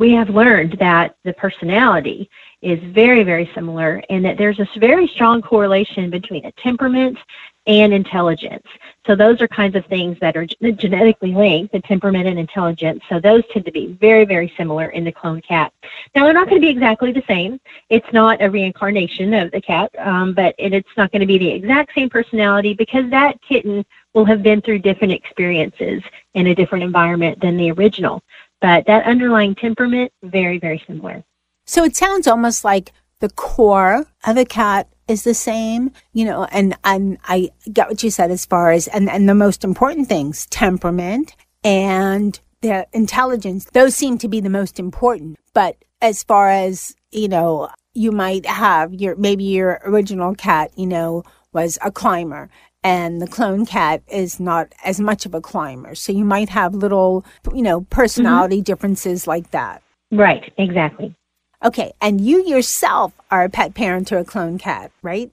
we 0.00 0.12
have 0.12 0.30
learned 0.30 0.78
that 0.80 1.14
the 1.24 1.32
personality 1.34 2.28
is 2.62 2.80
very, 2.92 3.22
very 3.22 3.50
similar 3.54 4.02
and 4.08 4.24
that 4.24 4.38
there's 4.38 4.56
this 4.56 4.74
very 4.76 5.06
strong 5.06 5.42
correlation 5.42 6.08
between 6.08 6.46
a 6.46 6.52
temperament 6.52 7.18
and 7.66 7.92
intelligence. 7.92 8.66
So 9.06 9.14
those 9.14 9.42
are 9.42 9.48
kinds 9.48 9.76
of 9.76 9.84
things 9.86 10.16
that 10.20 10.38
are 10.38 10.46
genetically 10.46 11.34
linked, 11.34 11.74
the 11.74 11.82
temperament 11.82 12.26
and 12.26 12.38
intelligence. 12.38 13.02
So 13.10 13.20
those 13.20 13.42
tend 13.52 13.66
to 13.66 13.72
be 13.72 13.98
very, 14.00 14.24
very 14.24 14.50
similar 14.56 14.86
in 14.86 15.04
the 15.04 15.12
clone 15.12 15.42
cat. 15.42 15.70
Now 16.14 16.24
they're 16.24 16.32
not 16.32 16.48
going 16.48 16.62
to 16.62 16.66
be 16.66 16.72
exactly 16.72 17.12
the 17.12 17.22
same. 17.28 17.60
It's 17.90 18.10
not 18.10 18.42
a 18.42 18.50
reincarnation 18.50 19.34
of 19.34 19.50
the 19.50 19.60
cat, 19.60 19.90
um, 19.98 20.32
but 20.32 20.54
it, 20.58 20.72
it's 20.72 20.96
not 20.96 21.12
going 21.12 21.20
to 21.20 21.26
be 21.26 21.36
the 21.36 21.50
exact 21.50 21.92
same 21.94 22.08
personality 22.08 22.72
because 22.72 23.08
that 23.10 23.38
kitten 23.46 23.84
will 24.14 24.24
have 24.24 24.42
been 24.42 24.62
through 24.62 24.78
different 24.78 25.12
experiences 25.12 26.02
in 26.34 26.48
a 26.48 26.54
different 26.54 26.84
environment 26.84 27.38
than 27.40 27.58
the 27.58 27.70
original. 27.72 28.22
But 28.60 28.86
that 28.86 29.04
underlying 29.04 29.54
temperament, 29.54 30.12
very, 30.22 30.58
very 30.58 30.82
similar. 30.86 31.24
So 31.66 31.84
it 31.84 31.96
sounds 31.96 32.26
almost 32.26 32.64
like 32.64 32.92
the 33.20 33.30
core 33.30 34.06
of 34.26 34.36
a 34.36 34.44
cat 34.44 34.88
is 35.08 35.24
the 35.24 35.34
same, 35.34 35.92
you 36.12 36.24
know, 36.24 36.44
and, 36.52 36.76
and 36.84 37.18
I 37.24 37.50
get 37.72 37.88
what 37.88 38.02
you 38.02 38.10
said 38.10 38.30
as 38.30 38.46
far 38.46 38.70
as, 38.70 38.86
and, 38.88 39.10
and 39.10 39.28
the 39.28 39.34
most 39.34 39.64
important 39.64 40.08
things, 40.08 40.46
temperament 40.46 41.34
and 41.64 42.38
the 42.60 42.86
intelligence, 42.92 43.66
those 43.72 43.94
seem 43.94 44.18
to 44.18 44.28
be 44.28 44.40
the 44.40 44.50
most 44.50 44.78
important. 44.78 45.38
But 45.54 45.76
as 46.00 46.22
far 46.22 46.48
as, 46.50 46.94
you 47.10 47.28
know, 47.28 47.70
you 47.94 48.12
might 48.12 48.46
have 48.46 48.94
your, 48.94 49.16
maybe 49.16 49.44
your 49.44 49.80
original 49.84 50.34
cat, 50.34 50.70
you 50.76 50.86
know, 50.86 51.24
was 51.52 51.78
a 51.82 51.90
climber 51.90 52.48
and 52.82 53.20
the 53.20 53.26
clone 53.26 53.66
cat 53.66 54.02
is 54.10 54.40
not 54.40 54.72
as 54.84 55.00
much 55.00 55.26
of 55.26 55.34
a 55.34 55.40
climber. 55.40 55.94
So 55.94 56.12
you 56.12 56.24
might 56.24 56.48
have 56.48 56.74
little, 56.74 57.24
you 57.52 57.62
know, 57.62 57.82
personality 57.82 58.56
mm-hmm. 58.56 58.64
differences 58.64 59.26
like 59.26 59.50
that. 59.50 59.82
Right, 60.10 60.52
exactly. 60.56 61.14
Okay, 61.62 61.92
and 62.00 62.20
you 62.20 62.42
yourself 62.46 63.12
are 63.30 63.44
a 63.44 63.50
pet 63.50 63.74
parent 63.74 64.08
to 64.08 64.18
a 64.18 64.24
clone 64.24 64.58
cat, 64.58 64.92
right? 65.02 65.30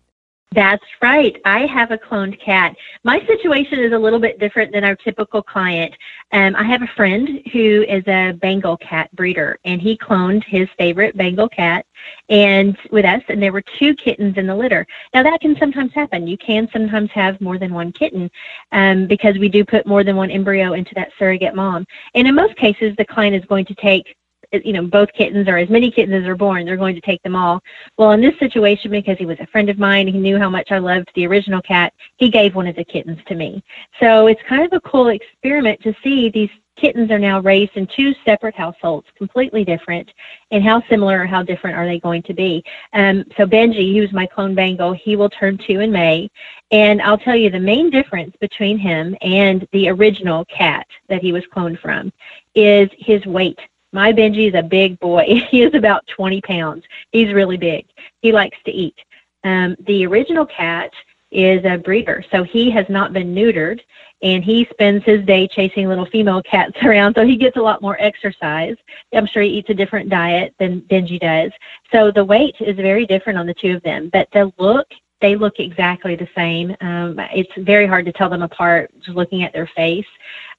That's 0.53 0.83
right. 1.01 1.35
I 1.43 1.65
have 1.65 1.91
a 1.91 1.97
cloned 1.97 2.39
cat. 2.39 2.75
My 3.03 3.23
situation 3.25 3.79
is 3.79 3.91
a 3.91 3.97
little 3.97 4.19
bit 4.19 4.39
different 4.39 4.71
than 4.71 4.85
our 4.85 4.95
typical 4.95 5.43
client. 5.43 5.93
Um, 6.31 6.55
I 6.55 6.63
have 6.63 6.81
a 6.81 6.87
friend 6.95 7.41
who 7.51 7.83
is 7.87 8.07
a 8.07 8.31
Bengal 8.31 8.77
cat 8.77 9.13
breeder, 9.13 9.59
and 9.65 9.81
he 9.81 9.97
cloned 9.97 10.45
his 10.45 10.69
favorite 10.77 11.17
Bengal 11.17 11.49
cat 11.49 11.85
and 12.29 12.77
with 12.91 13.03
us, 13.03 13.21
and 13.27 13.43
there 13.43 13.51
were 13.51 13.63
two 13.77 13.93
kittens 13.95 14.37
in 14.37 14.47
the 14.47 14.55
litter. 14.55 14.87
Now 15.13 15.21
that 15.23 15.41
can 15.41 15.57
sometimes 15.59 15.93
happen. 15.93 16.27
You 16.27 16.37
can 16.37 16.69
sometimes 16.71 17.11
have 17.11 17.41
more 17.41 17.59
than 17.59 17.73
one 17.73 17.91
kitten 17.91 18.31
um, 18.71 19.05
because 19.05 19.37
we 19.37 19.49
do 19.49 19.65
put 19.65 19.85
more 19.85 20.05
than 20.05 20.15
one 20.15 20.31
embryo 20.31 20.73
into 20.73 20.95
that 20.95 21.11
surrogate 21.19 21.55
mom. 21.55 21.85
And 22.15 22.25
in 22.25 22.33
most 22.33 22.55
cases, 22.55 22.95
the 22.97 23.05
client 23.05 23.35
is 23.35 23.43
going 23.45 23.65
to 23.65 23.75
take 23.75 24.15
you 24.51 24.73
know, 24.73 24.83
both 24.83 25.11
kittens 25.13 25.47
or 25.47 25.57
as 25.57 25.69
many 25.69 25.91
kittens 25.91 26.23
as 26.23 26.27
are 26.27 26.35
born, 26.35 26.65
they're 26.65 26.77
going 26.77 26.95
to 26.95 27.01
take 27.01 27.21
them 27.23 27.35
all. 27.35 27.61
Well, 27.97 28.11
in 28.11 28.21
this 28.21 28.37
situation, 28.39 28.91
because 28.91 29.17
he 29.17 29.25
was 29.25 29.39
a 29.39 29.47
friend 29.47 29.69
of 29.69 29.79
mine, 29.79 30.07
he 30.07 30.17
knew 30.17 30.37
how 30.37 30.49
much 30.49 30.71
I 30.71 30.77
loved 30.77 31.09
the 31.15 31.27
original 31.27 31.61
cat, 31.61 31.93
he 32.17 32.29
gave 32.29 32.55
one 32.55 32.67
of 32.67 32.75
the 32.75 32.85
kittens 32.85 33.19
to 33.27 33.35
me. 33.35 33.63
So 33.99 34.27
it's 34.27 34.41
kind 34.47 34.63
of 34.63 34.73
a 34.73 34.81
cool 34.81 35.09
experiment 35.09 35.81
to 35.81 35.95
see 36.03 36.29
these 36.29 36.49
kittens 36.77 37.11
are 37.11 37.19
now 37.19 37.41
raised 37.41 37.75
in 37.75 37.87
two 37.87 38.13
separate 38.23 38.55
households, 38.55 39.07
completely 39.17 39.65
different, 39.65 40.09
and 40.51 40.63
how 40.63 40.81
similar 40.89 41.21
or 41.21 41.25
how 41.25 41.43
different 41.43 41.75
are 41.75 41.85
they 41.85 41.99
going 41.99 42.23
to 42.23 42.33
be? 42.33 42.63
Um, 42.93 43.25
so 43.35 43.45
Benji, 43.45 43.99
was 43.99 44.13
my 44.13 44.25
clone 44.25 44.55
Bengal, 44.55 44.93
he 44.93 45.15
will 45.15 45.29
turn 45.29 45.57
two 45.57 45.79
in 45.79 45.91
May, 45.91 46.29
and 46.71 47.01
I'll 47.01 47.17
tell 47.17 47.35
you 47.35 47.49
the 47.49 47.59
main 47.59 47.89
difference 47.89 48.35
between 48.39 48.77
him 48.77 49.17
and 49.21 49.67
the 49.71 49.89
original 49.89 50.45
cat 50.45 50.85
that 51.09 51.21
he 51.21 51.31
was 51.31 51.43
cloned 51.53 51.81
from 51.81 52.13
is 52.55 52.89
his 52.97 53.25
weight. 53.25 53.59
My 53.97 54.13
Benji 54.13 54.47
is 54.47 54.53
a 54.53 54.61
big 54.61 54.99
boy. 54.99 55.25
he 55.49 55.63
is 55.63 55.73
about 55.73 56.05
20 56.05 56.39
pounds. 56.41 56.83
He's 57.11 57.33
really 57.33 57.57
big. 57.57 57.87
He 58.21 58.31
likes 58.31 58.57
to 58.65 58.71
eat. 58.71 58.95
Um, 59.43 59.75
the 59.87 60.05
original 60.05 60.45
cat 60.45 60.91
is 61.31 61.65
a 61.65 61.79
breeder, 61.79 62.23
so 62.31 62.43
he 62.43 62.69
has 62.69 62.85
not 62.89 63.11
been 63.11 63.33
neutered, 63.33 63.79
and 64.21 64.43
he 64.43 64.67
spends 64.69 65.03
his 65.03 65.25
day 65.25 65.47
chasing 65.47 65.87
little 65.87 66.05
female 66.05 66.43
cats 66.43 66.77
around, 66.83 67.15
so 67.15 67.25
he 67.25 67.37
gets 67.37 67.57
a 67.57 67.59
lot 67.59 67.81
more 67.81 67.99
exercise. 67.99 68.75
I'm 69.15 69.25
sure 69.25 69.41
he 69.41 69.49
eats 69.49 69.71
a 69.71 69.73
different 69.73 70.11
diet 70.11 70.53
than 70.59 70.81
Benji 70.81 71.19
does. 71.19 71.51
So 71.91 72.11
the 72.11 72.23
weight 72.23 72.55
is 72.59 72.75
very 72.75 73.07
different 73.07 73.39
on 73.39 73.47
the 73.47 73.55
two 73.55 73.77
of 73.77 73.81
them, 73.81 74.11
but 74.13 74.29
the 74.31 74.53
look 74.59 74.87
they 75.21 75.35
look 75.35 75.59
exactly 75.59 76.15
the 76.15 76.29
same. 76.35 76.75
Um, 76.81 77.19
it's 77.33 77.49
very 77.65 77.87
hard 77.87 78.05
to 78.05 78.11
tell 78.11 78.29
them 78.29 78.43
apart 78.43 78.91
just 78.99 79.17
looking 79.17 79.41
at 79.41 79.53
their 79.53 79.65
face, 79.75 80.05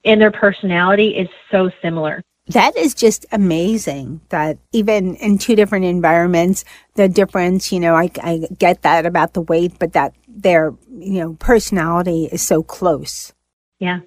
and 0.03 0.19
their 0.19 0.29
personality 0.29 1.15
is 1.15 1.29
so 1.49 1.71
similar 1.81 2.21
that 2.49 2.75
is 2.75 2.93
just 2.93 3.25
amazing 3.31 4.21
that 4.29 4.57
even 4.71 5.15
in 5.15 5.37
two 5.37 5.55
different 5.55 5.85
environments, 5.85 6.65
the 6.95 7.07
difference, 7.07 7.71
you 7.71 7.79
know, 7.79 7.95
I, 7.95 8.09
I 8.21 8.47
get 8.57 8.81
that 8.81 9.05
about 9.05 9.33
the 9.33 9.41
weight, 9.41 9.77
but 9.79 9.93
that 9.93 10.15
their, 10.27 10.73
you 10.89 11.19
know, 11.19 11.33
personality 11.35 12.25
is 12.31 12.41
so 12.41 12.63
close. 12.63 13.33
Yeah. 13.79 13.99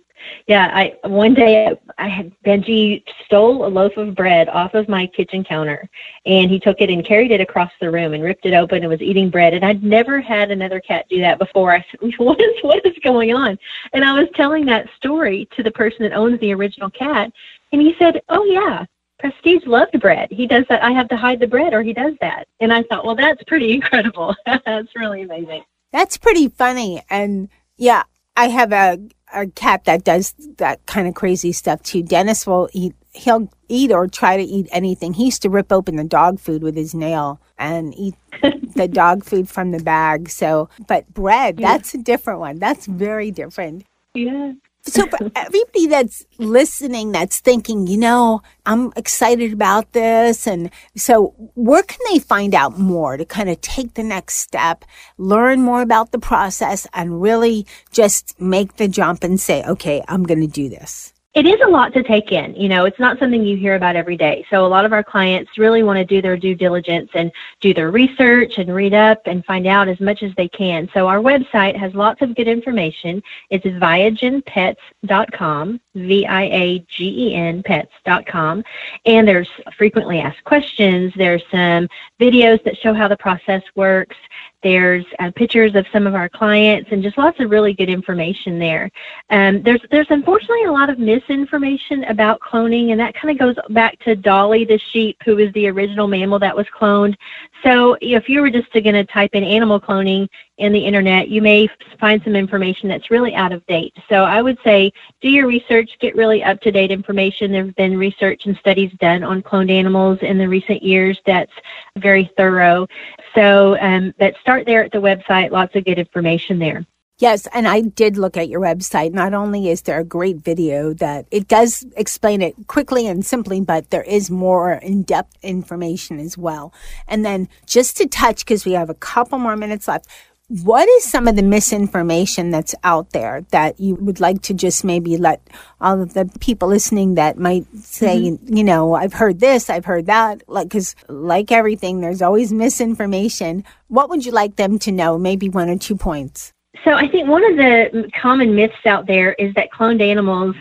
Yeah, 0.46 0.70
I 0.72 0.96
one 1.08 1.34
day 1.34 1.76
I 1.98 2.08
had 2.08 2.32
Benji 2.44 3.02
stole 3.26 3.66
a 3.66 3.68
loaf 3.68 3.96
of 3.96 4.14
bread 4.14 4.48
off 4.48 4.74
of 4.74 4.88
my 4.88 5.06
kitchen 5.06 5.44
counter, 5.44 5.88
and 6.26 6.50
he 6.50 6.58
took 6.58 6.80
it 6.80 6.90
and 6.90 7.04
carried 7.04 7.30
it 7.30 7.40
across 7.40 7.70
the 7.80 7.90
room 7.90 8.14
and 8.14 8.22
ripped 8.22 8.46
it 8.46 8.54
open 8.54 8.78
and 8.78 8.88
was 8.88 9.00
eating 9.02 9.30
bread. 9.30 9.54
And 9.54 9.64
I'd 9.64 9.82
never 9.82 10.20
had 10.20 10.50
another 10.50 10.80
cat 10.80 11.06
do 11.08 11.20
that 11.20 11.38
before. 11.38 11.72
I 11.76 11.84
said, 11.90 12.12
"What 12.18 12.40
is 12.40 12.54
what 12.62 12.84
is 12.86 12.96
going 13.02 13.34
on?" 13.34 13.58
And 13.92 14.04
I 14.04 14.12
was 14.18 14.28
telling 14.34 14.64
that 14.66 14.88
story 14.96 15.48
to 15.56 15.62
the 15.62 15.70
person 15.70 16.02
that 16.02 16.12
owns 16.12 16.40
the 16.40 16.52
original 16.52 16.90
cat, 16.90 17.32
and 17.72 17.80
he 17.80 17.94
said, 17.98 18.20
Oh, 18.28 18.44
yeah, 18.44 18.84
Prestige 19.18 19.66
loved 19.66 19.98
bread. 20.00 20.28
He 20.30 20.46
does 20.46 20.64
that. 20.68 20.84
I 20.84 20.92
have 20.92 21.08
to 21.08 21.16
hide 21.16 21.40
the 21.40 21.46
bread, 21.46 21.72
or 21.72 21.82
he 21.82 21.92
does 21.92 22.14
that. 22.20 22.46
And 22.60 22.72
I 22.72 22.82
thought, 22.84 23.04
Well, 23.04 23.16
that's 23.16 23.42
pretty 23.44 23.72
incredible. 23.74 24.34
that's 24.46 24.94
really 24.94 25.22
amazing. 25.22 25.64
That's 25.90 26.16
pretty 26.16 26.48
funny. 26.48 27.02
And 27.10 27.48
yeah, 27.76 28.04
I 28.36 28.48
have 28.48 28.72
a, 28.72 28.98
a 29.32 29.46
cat 29.48 29.84
that 29.84 30.04
does 30.04 30.34
that 30.58 30.84
kind 30.86 31.06
of 31.06 31.14
crazy 31.14 31.52
stuff 31.52 31.82
too. 31.82 32.02
Dennis 32.02 32.46
will 32.46 32.68
eat, 32.72 32.94
he'll 33.12 33.50
eat 33.68 33.92
or 33.92 34.06
try 34.06 34.36
to 34.36 34.42
eat 34.42 34.68
anything. 34.70 35.14
He 35.14 35.26
used 35.26 35.42
to 35.42 35.50
rip 35.50 35.72
open 35.72 35.96
the 35.96 36.04
dog 36.04 36.40
food 36.40 36.62
with 36.62 36.76
his 36.76 36.94
nail 36.94 37.40
and 37.58 37.94
eat 37.96 38.14
the 38.74 38.88
dog 38.88 39.24
food 39.24 39.48
from 39.48 39.70
the 39.70 39.82
bag. 39.82 40.30
So, 40.30 40.68
but 40.88 41.12
bread, 41.12 41.60
yeah. 41.60 41.72
that's 41.72 41.94
a 41.94 41.98
different 41.98 42.40
one. 42.40 42.58
That's 42.58 42.86
very 42.86 43.30
different. 43.30 43.84
Yeah. 44.14 44.52
So 44.84 45.06
for 45.06 45.30
everybody 45.36 45.86
that's 45.86 46.24
listening, 46.38 47.12
that's 47.12 47.38
thinking, 47.38 47.86
you 47.86 47.96
know, 47.96 48.42
I'm 48.66 48.92
excited 48.96 49.52
about 49.52 49.92
this. 49.92 50.46
And 50.46 50.70
so 50.96 51.34
where 51.54 51.82
can 51.82 51.98
they 52.10 52.18
find 52.18 52.54
out 52.54 52.78
more 52.78 53.16
to 53.16 53.24
kind 53.24 53.48
of 53.48 53.60
take 53.60 53.94
the 53.94 54.02
next 54.02 54.38
step, 54.38 54.84
learn 55.18 55.62
more 55.62 55.82
about 55.82 56.10
the 56.10 56.18
process 56.18 56.86
and 56.94 57.22
really 57.22 57.66
just 57.92 58.40
make 58.40 58.76
the 58.76 58.88
jump 58.88 59.22
and 59.22 59.40
say, 59.40 59.62
okay, 59.64 60.02
I'm 60.08 60.24
going 60.24 60.40
to 60.40 60.46
do 60.46 60.68
this? 60.68 61.12
It 61.34 61.46
is 61.46 61.58
a 61.64 61.68
lot 61.68 61.94
to 61.94 62.02
take 62.02 62.30
in. 62.30 62.54
You 62.54 62.68
know, 62.68 62.84
it's 62.84 62.98
not 62.98 63.18
something 63.18 63.42
you 63.42 63.56
hear 63.56 63.74
about 63.74 63.96
every 63.96 64.18
day. 64.18 64.44
So 64.50 64.66
a 64.66 64.68
lot 64.68 64.84
of 64.84 64.92
our 64.92 65.02
clients 65.02 65.56
really 65.56 65.82
want 65.82 65.96
to 65.96 66.04
do 66.04 66.20
their 66.20 66.36
due 66.36 66.54
diligence 66.54 67.10
and 67.14 67.32
do 67.60 67.72
their 67.72 67.90
research 67.90 68.58
and 68.58 68.74
read 68.74 68.92
up 68.92 69.22
and 69.24 69.42
find 69.46 69.66
out 69.66 69.88
as 69.88 69.98
much 69.98 70.22
as 70.22 70.30
they 70.36 70.48
can. 70.48 70.90
So 70.92 71.08
our 71.08 71.20
website 71.20 71.74
has 71.76 71.94
lots 71.94 72.20
of 72.20 72.34
good 72.34 72.48
information. 72.48 73.22
It's 73.48 73.64
viagenpets.com, 73.64 75.80
V-I-A-G-E-N 75.94 77.62
pets.com. 77.62 78.64
And 79.04 79.28
there's 79.28 79.50
frequently 79.76 80.20
asked 80.20 80.44
questions. 80.44 81.12
There's 81.16 81.42
some 81.50 81.88
videos 82.20 82.62
that 82.64 82.76
show 82.78 82.94
how 82.94 83.08
the 83.08 83.16
process 83.16 83.62
works. 83.74 84.16
There's 84.62 85.04
uh, 85.18 85.32
pictures 85.34 85.74
of 85.74 85.86
some 85.92 86.06
of 86.06 86.14
our 86.14 86.28
clients 86.28 86.90
and 86.92 87.02
just 87.02 87.18
lots 87.18 87.40
of 87.40 87.50
really 87.50 87.72
good 87.72 87.88
information 87.90 88.60
there. 88.60 88.90
Um, 89.30 89.60
there's 89.62 89.80
there's 89.90 90.06
unfortunately 90.10 90.64
a 90.64 90.72
lot 90.72 90.88
of 90.88 91.00
misinformation 91.00 92.04
about 92.04 92.40
cloning, 92.40 92.92
and 92.92 93.00
that 93.00 93.14
kind 93.14 93.32
of 93.32 93.38
goes 93.38 93.56
back 93.70 93.98
to 94.00 94.14
Dolly 94.14 94.64
the 94.64 94.78
sheep, 94.78 95.16
who 95.24 95.36
was 95.36 95.52
the 95.52 95.68
original 95.68 96.06
mammal 96.06 96.38
that 96.38 96.56
was 96.56 96.66
cloned. 96.68 97.16
So 97.64 97.96
if 98.00 98.28
you 98.28 98.40
were 98.40 98.50
just 98.50 98.72
going 98.72 98.84
to 98.92 99.04
type 99.04 99.30
in 99.34 99.44
animal 99.44 99.80
cloning 99.80 100.28
in 100.58 100.72
the 100.72 100.84
internet, 100.84 101.28
you 101.28 101.40
may 101.40 101.68
find 102.00 102.22
some 102.24 102.34
information 102.34 102.88
that's 102.88 103.10
really 103.10 103.34
out 103.34 103.52
of 103.52 103.64
date. 103.66 103.94
So 104.08 104.24
I 104.24 104.42
would 104.42 104.58
say 104.64 104.92
do 105.20 105.28
your 105.28 105.46
research, 105.46 105.96
get 106.00 106.16
really 106.16 106.42
up 106.42 106.60
to 106.62 106.72
date 106.72 106.90
information. 106.90 107.52
There 107.52 107.64
have 107.64 107.76
been 107.76 107.96
research 107.96 108.46
and 108.46 108.56
studies 108.56 108.92
done 109.00 109.22
on 109.22 109.42
cloned 109.42 109.70
animals 109.70 110.18
in 110.22 110.38
the 110.38 110.48
recent 110.48 110.82
years 110.82 111.20
that's 111.24 111.52
very 111.98 112.30
thorough. 112.36 112.86
So, 113.34 113.78
um, 113.80 114.12
but 114.18 114.34
start 114.40 114.66
there 114.66 114.84
at 114.84 114.92
the 114.92 114.98
website. 114.98 115.50
Lots 115.50 115.74
of 115.76 115.84
good 115.84 115.98
information 115.98 116.58
there. 116.58 116.84
Yes, 117.22 117.46
and 117.52 117.68
I 117.68 117.82
did 117.82 118.16
look 118.16 118.36
at 118.36 118.48
your 118.48 118.60
website. 118.60 119.12
Not 119.12 119.32
only 119.32 119.68
is 119.68 119.82
there 119.82 120.00
a 120.00 120.04
great 120.04 120.38
video 120.38 120.92
that 120.94 121.26
it 121.30 121.46
does 121.46 121.86
explain 121.96 122.42
it 122.42 122.56
quickly 122.66 123.06
and 123.06 123.24
simply, 123.24 123.60
but 123.60 123.90
there 123.90 124.02
is 124.02 124.28
more 124.28 124.72
in 124.72 125.04
depth 125.04 125.36
information 125.40 126.18
as 126.18 126.36
well. 126.36 126.74
And 127.06 127.24
then 127.24 127.48
just 127.64 127.96
to 127.98 128.08
touch, 128.08 128.44
because 128.44 128.64
we 128.64 128.72
have 128.72 128.90
a 128.90 128.94
couple 128.94 129.38
more 129.38 129.54
minutes 129.54 129.86
left, 129.86 130.08
what 130.48 130.88
is 130.88 131.04
some 131.04 131.28
of 131.28 131.36
the 131.36 131.44
misinformation 131.44 132.50
that's 132.50 132.74
out 132.82 133.10
there 133.10 133.46
that 133.52 133.78
you 133.78 133.94
would 133.94 134.18
like 134.18 134.42
to 134.42 134.52
just 134.52 134.82
maybe 134.82 135.16
let 135.16 135.46
all 135.80 136.02
of 136.02 136.14
the 136.14 136.28
people 136.40 136.66
listening 136.66 137.14
that 137.14 137.38
might 137.38 137.68
say, 137.76 138.32
mm-hmm. 138.32 138.56
you 138.56 138.64
know, 138.64 138.94
I've 138.94 139.12
heard 139.12 139.38
this, 139.38 139.70
I've 139.70 139.84
heard 139.84 140.06
that, 140.06 140.42
like, 140.48 140.70
cause 140.70 140.96
like 141.06 141.52
everything, 141.52 142.00
there's 142.00 142.20
always 142.20 142.52
misinformation. 142.52 143.62
What 143.86 144.10
would 144.10 144.26
you 144.26 144.32
like 144.32 144.56
them 144.56 144.80
to 144.80 144.90
know? 144.90 145.18
Maybe 145.18 145.48
one 145.48 145.70
or 145.70 145.78
two 145.78 145.94
points. 145.94 146.52
So 146.84 146.94
I 146.94 147.06
think 147.06 147.28
one 147.28 147.44
of 147.44 147.56
the 147.56 148.10
common 148.20 148.54
myths 148.54 148.86
out 148.86 149.06
there 149.06 149.34
is 149.34 149.54
that 149.54 149.70
cloned 149.70 150.02
animals 150.02 150.56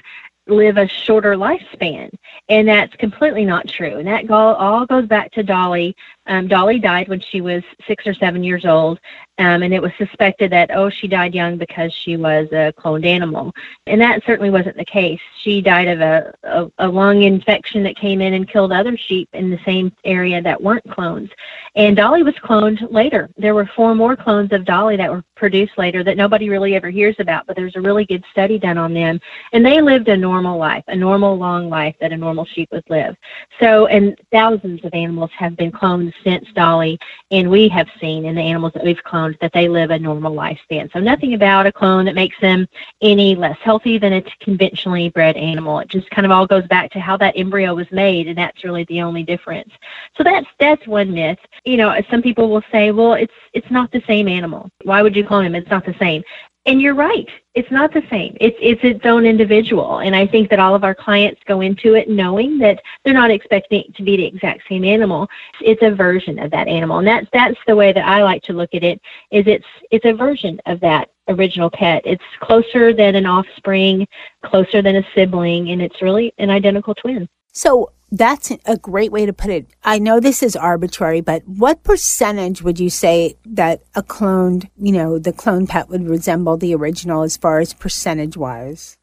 live 0.47 0.77
a 0.77 0.87
shorter 0.87 1.35
lifespan, 1.35 2.09
and 2.49 2.67
that's 2.67 2.95
completely 2.97 3.45
not 3.45 3.67
true. 3.67 3.97
And 3.97 4.07
that 4.07 4.29
all 4.29 4.85
goes 4.85 5.07
back 5.07 5.31
to 5.33 5.43
Dolly. 5.43 5.95
Um, 6.27 6.47
Dolly 6.47 6.79
died 6.79 7.07
when 7.07 7.19
she 7.19 7.41
was 7.41 7.63
six 7.87 8.05
or 8.05 8.13
seven 8.13 8.43
years 8.43 8.65
old, 8.65 8.99
um, 9.39 9.63
and 9.63 9.73
it 9.73 9.81
was 9.81 9.91
suspected 9.97 10.51
that, 10.51 10.69
oh, 10.71 10.89
she 10.89 11.07
died 11.07 11.33
young 11.33 11.57
because 11.57 11.91
she 11.91 12.15
was 12.15 12.47
a 12.51 12.71
cloned 12.77 13.05
animal. 13.05 13.51
And 13.87 13.99
that 13.99 14.23
certainly 14.23 14.51
wasn't 14.51 14.77
the 14.77 14.85
case. 14.85 15.19
She 15.41 15.61
died 15.61 15.87
of 15.87 15.99
a, 15.99 16.33
a, 16.43 16.71
a 16.77 16.87
lung 16.87 17.23
infection 17.23 17.81
that 17.83 17.95
came 17.95 18.21
in 18.21 18.35
and 18.35 18.47
killed 18.47 18.71
other 18.71 18.95
sheep 18.95 19.29
in 19.33 19.49
the 19.49 19.59
same 19.65 19.91
area 20.03 20.41
that 20.43 20.61
weren't 20.61 20.87
clones. 20.91 21.31
And 21.75 21.95
Dolly 21.95 22.21
was 22.21 22.35
cloned 22.35 22.91
later. 22.91 23.29
There 23.35 23.55
were 23.55 23.69
four 23.75 23.95
more 23.95 24.15
clones 24.15 24.51
of 24.51 24.63
Dolly 24.63 24.97
that 24.97 25.09
were 25.09 25.23
produced 25.35 25.77
later 25.77 26.03
that 26.03 26.17
nobody 26.17 26.49
really 26.49 26.75
ever 26.75 26.91
hears 26.91 27.15
about, 27.17 27.47
but 27.47 27.55
there's 27.55 27.75
a 27.75 27.81
really 27.81 28.05
good 28.05 28.23
study 28.31 28.59
done 28.59 28.77
on 28.77 28.93
them. 28.93 29.19
And 29.53 29.65
they 29.65 29.81
lived 29.81 30.07
a 30.07 30.17
normal 30.17 30.59
life, 30.59 30.83
a 30.87 30.95
normal 30.95 31.35
long 31.35 31.67
life 31.67 31.95
that 31.99 32.11
a 32.11 32.17
normal 32.17 32.45
sheep 32.45 32.69
would 32.71 32.87
live. 32.89 33.15
So, 33.59 33.87
and 33.87 34.19
thousands 34.31 34.85
of 34.85 34.93
animals 34.93 35.31
have 35.35 35.55
been 35.55 35.71
cloned 35.71 36.13
since 36.23 36.47
Dolly, 36.53 36.99
and 37.31 37.49
we 37.49 37.67
have 37.69 37.87
seen 37.99 38.25
in 38.25 38.35
the 38.35 38.41
animals 38.41 38.73
that 38.73 38.83
we've 38.83 39.03
cloned 39.03 39.39
that 39.39 39.53
they 39.53 39.67
live 39.67 39.91
a 39.91 39.99
normal 39.99 40.33
lifespan. 40.33 40.91
So 40.93 40.99
nothing 40.99 41.33
about 41.33 41.65
a 41.65 41.71
clone 41.71 42.05
that 42.05 42.15
makes 42.15 42.39
them 42.39 42.67
any 43.01 43.35
less 43.35 43.57
healthy 43.59 43.97
than 43.97 44.13
a 44.13 44.21
conventionally 44.39 45.09
bred 45.09 45.37
animal. 45.37 45.79
It 45.79 45.87
just 45.87 46.09
kind 46.09 46.25
of 46.25 46.31
all 46.31 46.47
goes 46.47 46.67
back 46.67 46.91
to 46.91 46.99
how 46.99 47.17
that 47.17 47.37
embryo 47.37 47.75
was 47.75 47.91
made, 47.91 48.27
and 48.27 48.37
that's 48.37 48.63
really 48.63 48.83
the 48.85 49.01
only 49.01 49.23
difference. 49.23 49.71
So 50.17 50.23
that's 50.23 50.47
that's 50.59 50.85
one 50.87 51.13
myth. 51.13 51.39
You 51.65 51.77
know, 51.77 51.99
some 52.09 52.21
people 52.21 52.49
will 52.49 52.63
say, 52.71 52.91
well, 52.91 53.13
it's 53.13 53.33
it's 53.53 53.69
not 53.71 53.91
the 53.91 54.01
same 54.07 54.27
animal. 54.27 54.69
Why 54.83 55.01
would 55.01 55.15
you 55.15 55.25
clone 55.25 55.45
him? 55.45 55.55
It's 55.55 55.69
not 55.69 55.85
the 55.85 55.95
same. 55.99 56.23
And 56.67 56.79
you're 56.79 56.93
right. 56.93 57.27
It's 57.55 57.71
not 57.71 57.91
the 57.91 58.03
same. 58.09 58.37
It's 58.39 58.55
it's 58.61 58.83
its 58.83 59.03
own 59.05 59.25
individual. 59.25 59.99
And 59.99 60.15
I 60.15 60.27
think 60.27 60.49
that 60.51 60.59
all 60.59 60.75
of 60.75 60.83
our 60.83 60.93
clients 60.93 61.41
go 61.47 61.61
into 61.61 61.95
it 61.95 62.07
knowing 62.07 62.59
that 62.59 62.79
they're 63.03 63.15
not 63.15 63.31
expecting 63.31 63.81
it 63.81 63.95
to 63.95 64.03
be 64.03 64.15
the 64.15 64.25
exact 64.25 64.61
same 64.69 64.85
animal. 64.85 65.27
It's 65.59 65.81
a 65.81 65.89
version 65.89 66.37
of 66.37 66.51
that 66.51 66.67
animal. 66.67 66.99
And 66.99 67.07
that's 67.07 67.27
that's 67.33 67.57
the 67.65 67.75
way 67.75 67.93
that 67.93 68.07
I 68.07 68.23
like 68.23 68.43
to 68.43 68.53
look 68.53 68.75
at 68.75 68.83
it 68.83 69.01
is 69.31 69.47
it's 69.47 69.65
it's 69.89 70.05
a 70.05 70.13
version 70.13 70.61
of 70.67 70.79
that 70.81 71.11
original 71.29 71.71
pet. 71.71 72.03
It's 72.05 72.23
closer 72.41 72.93
than 72.93 73.15
an 73.15 73.25
offspring, 73.25 74.07
closer 74.43 74.83
than 74.83 74.97
a 74.97 75.03
sibling, 75.15 75.69
and 75.69 75.81
it's 75.81 76.01
really 76.01 76.31
an 76.37 76.51
identical 76.51 76.93
twin. 76.93 77.27
So 77.53 77.91
that's 78.11 78.51
a 78.65 78.77
great 78.77 79.11
way 79.11 79.25
to 79.25 79.33
put 79.33 79.49
it. 79.49 79.67
I 79.83 79.99
know 79.99 80.19
this 80.19 80.43
is 80.43 80.55
arbitrary, 80.55 81.21
but 81.21 81.47
what 81.47 81.83
percentage 81.83 82.61
would 82.61 82.79
you 82.79 82.89
say 82.89 83.35
that 83.45 83.81
a 83.95 84.03
cloned, 84.03 84.69
you 84.77 84.91
know, 84.91 85.17
the 85.17 85.31
clone 85.31 85.65
pet 85.65 85.89
would 85.89 86.07
resemble 86.07 86.57
the 86.57 86.75
original 86.75 87.23
as 87.23 87.37
far 87.37 87.59
as 87.59 87.73
percentage 87.73 88.35
wise? 88.35 88.97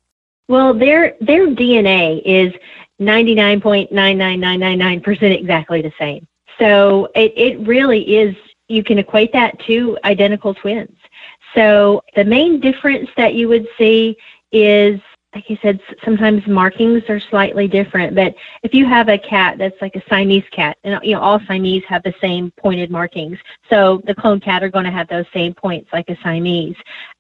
Well, 0.49 0.75
their 0.75 1.17
their 1.21 1.47
DNA 1.47 2.21
is 2.25 2.53
99.99999% 3.01 5.39
exactly 5.39 5.83
the 5.83 5.93
same. 5.99 6.27
So 6.59 7.09
it, 7.15 7.33
it 7.37 7.61
really 7.67 8.17
is, 8.17 8.35
you 8.69 8.83
can 8.83 8.99
equate 8.99 9.33
that 9.33 9.61
to 9.67 9.97
identical 10.05 10.55
twins. 10.55 10.97
So 11.55 12.03
the 12.17 12.25
main 12.25 12.61
difference 12.61 13.09
that 13.17 13.35
you 13.35 13.49
would 13.49 13.69
see 13.79 14.17
is 14.53 15.01
like 15.35 15.51
you 15.51 15.59
said, 15.61 15.79
sometimes 16.05 16.47
markings 16.47 17.03
are 17.09 17.21
slightly 17.21 17.69
different. 17.69 18.15
But 18.15 18.35
if 18.63 18.73
you 18.73 18.87
have 18.87 19.09
a 19.09 19.19
cat 19.19 19.59
that's 19.59 19.77
like 19.83 19.95
a 19.95 20.03
Siamese 20.09 20.45
cat, 20.53 20.79
and 20.85 20.99
you 21.03 21.15
know 21.15 21.21
all 21.21 21.39
Siamese 21.47 21.85
have 21.87 22.03
the 22.03 22.15
same 22.21 22.51
pointed 22.53 22.91
markings, 22.91 23.39
so 23.69 24.01
the 24.07 24.15
clone 24.15 24.41
cat 24.41 24.63
are 24.63 24.71
going 24.71 24.87
to 24.87 24.91
have 24.91 25.07
those 25.09 25.27
same 25.35 25.53
points 25.53 25.91
like 25.93 26.09
a 26.09 26.17
Siamese. 26.23 26.77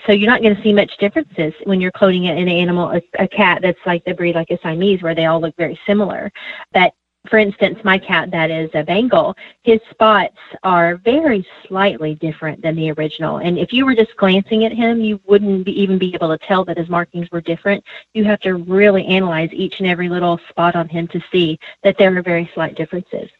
So 0.07 0.13
you're 0.13 0.31
not 0.31 0.41
going 0.41 0.57
to 0.57 0.63
see 0.63 0.73
much 0.73 0.91
differences 0.99 1.53
when 1.65 1.81
you're 1.83 1.93
cloning 1.93 2.31
an 2.31 2.49
animal, 2.49 2.91
a, 2.91 3.03
a 3.19 3.29
cat 3.29 3.61
that's 3.63 3.79
like 3.85 4.05
the 4.05 4.15
breed 4.15 4.35
like 4.35 4.51
a 4.51 4.59
Siamese, 4.63 5.03
where 5.03 5.15
they 5.15 5.27
all 5.27 5.41
look 5.41 5.57
very 5.57 5.79
similar. 5.87 6.33
But 6.73 6.95
for 7.29 7.39
instance, 7.39 7.79
my 7.85 7.99
cat 7.99 8.31
that 8.31 8.51
is 8.51 8.71
a 8.75 8.83
Bengal, 8.83 9.37
his 9.63 9.81
spots 9.91 10.37
are 10.63 10.97
very 10.97 11.47
slightly 11.67 12.15
different 12.15 12.63
than 12.63 12.77
the 12.77 12.91
original. 12.93 13.39
And 13.39 13.59
if 13.59 13.73
you 13.73 13.85
were 13.85 13.95
just 13.95 14.17
glancing 14.17 14.65
at 14.65 14.73
him, 14.73 15.01
you 15.01 15.21
wouldn't 15.27 15.65
be, 15.65 15.81
even 15.81 15.99
be 15.99 16.15
able 16.15 16.37
to 16.37 16.47
tell 16.47 16.65
that 16.65 16.79
his 16.79 16.89
markings 16.89 17.31
were 17.31 17.41
different. 17.41 17.85
You 18.15 18.25
have 18.25 18.41
to 18.41 18.55
really 18.55 19.05
analyze 19.07 19.51
each 19.53 19.79
and 19.79 19.89
every 19.89 20.09
little 20.09 20.41
spot 20.49 20.75
on 20.77 20.89
him 20.89 21.09
to 21.09 21.21
see 21.31 21.59
that 21.83 21.97
there 21.99 22.17
are 22.17 22.23
very 22.23 22.51
slight 22.55 22.77
differences. 22.77 23.31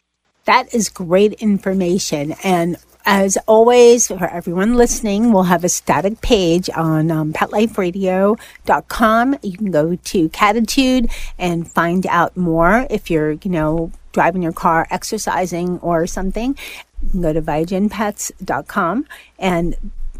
That 0.45 0.73
is 0.75 0.89
great 0.89 1.35
information. 1.35 2.35
And 2.43 2.77
as 3.11 3.39
always, 3.47 4.09
for 4.09 4.27
everyone 4.27 4.75
listening, 4.75 5.33
we'll 5.33 5.45
have 5.45 5.65
a 5.65 5.71
static 5.71 6.21
page 6.21 6.69
on 6.77 7.11
um, 7.11 7.33
petliferadio.com. 7.33 9.39
You 9.43 9.57
can 9.57 9.71
go 9.71 9.97
to 9.97 10.29
Catitude 10.29 11.11
and 11.39 11.73
find 11.73 12.07
out 12.07 12.37
more 12.37 12.87
if 12.91 13.11
you're, 13.11 13.33
you 13.33 13.51
know, 13.51 13.93
driving 14.13 14.43
your 14.43 14.53
car, 14.53 14.87
exercising, 14.91 15.79
or 15.79 16.07
something. 16.07 16.55
You 17.03 17.11
can 17.11 17.23
go 17.23 17.33
to 17.33 17.41
viagenpets.com 17.41 19.07
and 19.39 19.75